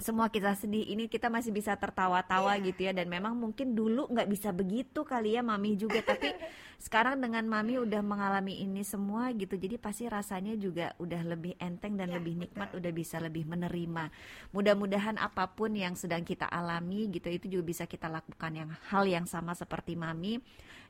semua 0.01 0.25
kita 0.33 0.57
sedih 0.57 0.89
ini 0.89 1.05
kita 1.05 1.29
masih 1.29 1.53
bisa 1.53 1.77
tertawa-tawa 1.77 2.57
gitu 2.61 2.89
ya. 2.89 2.91
Dan 2.95 3.09
memang 3.09 3.37
mungkin 3.37 3.77
dulu 3.77 4.09
nggak 4.09 4.29
bisa 4.29 4.49
begitu 4.49 5.05
kali 5.05 5.37
ya 5.37 5.45
mami 5.45 5.77
juga. 5.77 6.01
Tapi 6.01 6.33
sekarang 6.85 7.21
dengan 7.21 7.45
mami 7.47 7.79
udah 7.79 8.03
mengalami 8.03 8.59
ini 8.59 8.83
semua 8.83 9.31
gitu 9.31 9.55
jadi 9.55 9.79
pasti 9.79 10.03
rasanya 10.09 10.51
juga 10.59 10.91
udah 10.99 11.21
lebih 11.23 11.55
enteng 11.55 11.95
dan 11.95 12.11
Ya, 12.11 12.19
lebih 12.19 12.35
nikmat 12.35 12.75
betul. 12.75 12.79
udah 12.83 12.91
bisa 12.91 13.17
lebih 13.23 13.47
menerima. 13.47 14.11
Mudah-mudahan 14.51 15.15
apa 15.15 15.47
pun 15.47 15.71
yang 15.71 15.95
sedang 15.95 16.27
kita 16.27 16.45
alami 16.49 17.07
gitu 17.09 17.31
itu 17.31 17.45
juga 17.57 17.63
bisa 17.63 17.83
kita 17.87 18.11
lakukan 18.11 18.51
yang 18.51 18.69
hal 18.91 19.07
yang 19.07 19.25
sama 19.29 19.55
seperti 19.55 19.95
mami. 19.95 20.43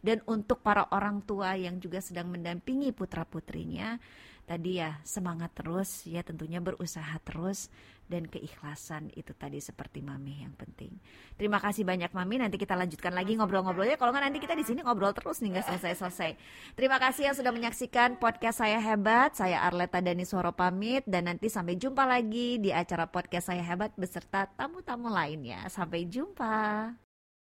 Dan 0.04 0.20
untuk 0.28 0.60
para 0.60 0.90
orang 0.92 1.24
tua 1.24 1.56
yang 1.56 1.80
juga 1.80 2.04
sedang 2.04 2.28
mendampingi 2.28 2.92
putra 2.92 3.24
putrinya 3.24 3.96
tadi 4.44 4.84
ya 4.84 5.00
semangat 5.08 5.56
terus 5.56 6.04
ya 6.04 6.22
tentunya 6.22 6.60
berusaha 6.60 7.16
terus 7.24 7.72
dan 8.04 8.28
keikhlasan 8.28 9.10
itu 9.16 9.32
tadi 9.34 9.64
seperti 9.64 10.04
mami 10.04 10.44
yang 10.44 10.54
penting. 10.54 10.92
Terima 11.40 11.58
kasih 11.58 11.88
banyak 11.88 12.12
mami. 12.12 12.38
Nanti 12.38 12.60
kita 12.60 12.76
lanjutkan 12.76 13.16
lagi 13.16 13.40
ngobrol-ngobrolnya. 13.40 13.96
Kalau 13.96 14.12
nggak 14.12 14.26
nanti 14.30 14.40
kita 14.44 14.54
di 14.54 14.66
sini 14.68 14.84
ngobrol 14.84 15.16
terus 15.16 15.40
nih 15.40 15.58
nggak 15.58 15.68
selesai-selesai. 15.72 16.32
Terima 16.76 17.00
kasih 17.00 17.32
yang 17.32 17.36
sudah 17.36 17.52
menyaksikan 17.56 18.20
podcast 18.20 18.62
saya 18.62 18.78
hebat. 18.78 19.34
Saya 19.34 19.64
Arleta 19.64 20.04
Dani 20.04 20.28
Suara 20.28 20.52
pamit 20.52 21.08
dan 21.08 21.32
nanti 21.32 21.48
sampai 21.48 21.80
jumpa 21.80 22.04
lagi 22.04 22.60
di 22.60 22.70
acara 22.76 23.08
podcast 23.08 23.50
saya 23.50 23.64
hebat 23.64 23.96
beserta 23.96 24.46
tamu-tamu 24.52 25.08
lainnya. 25.10 25.66
Sampai 25.72 26.06
jumpa. 26.06 27.03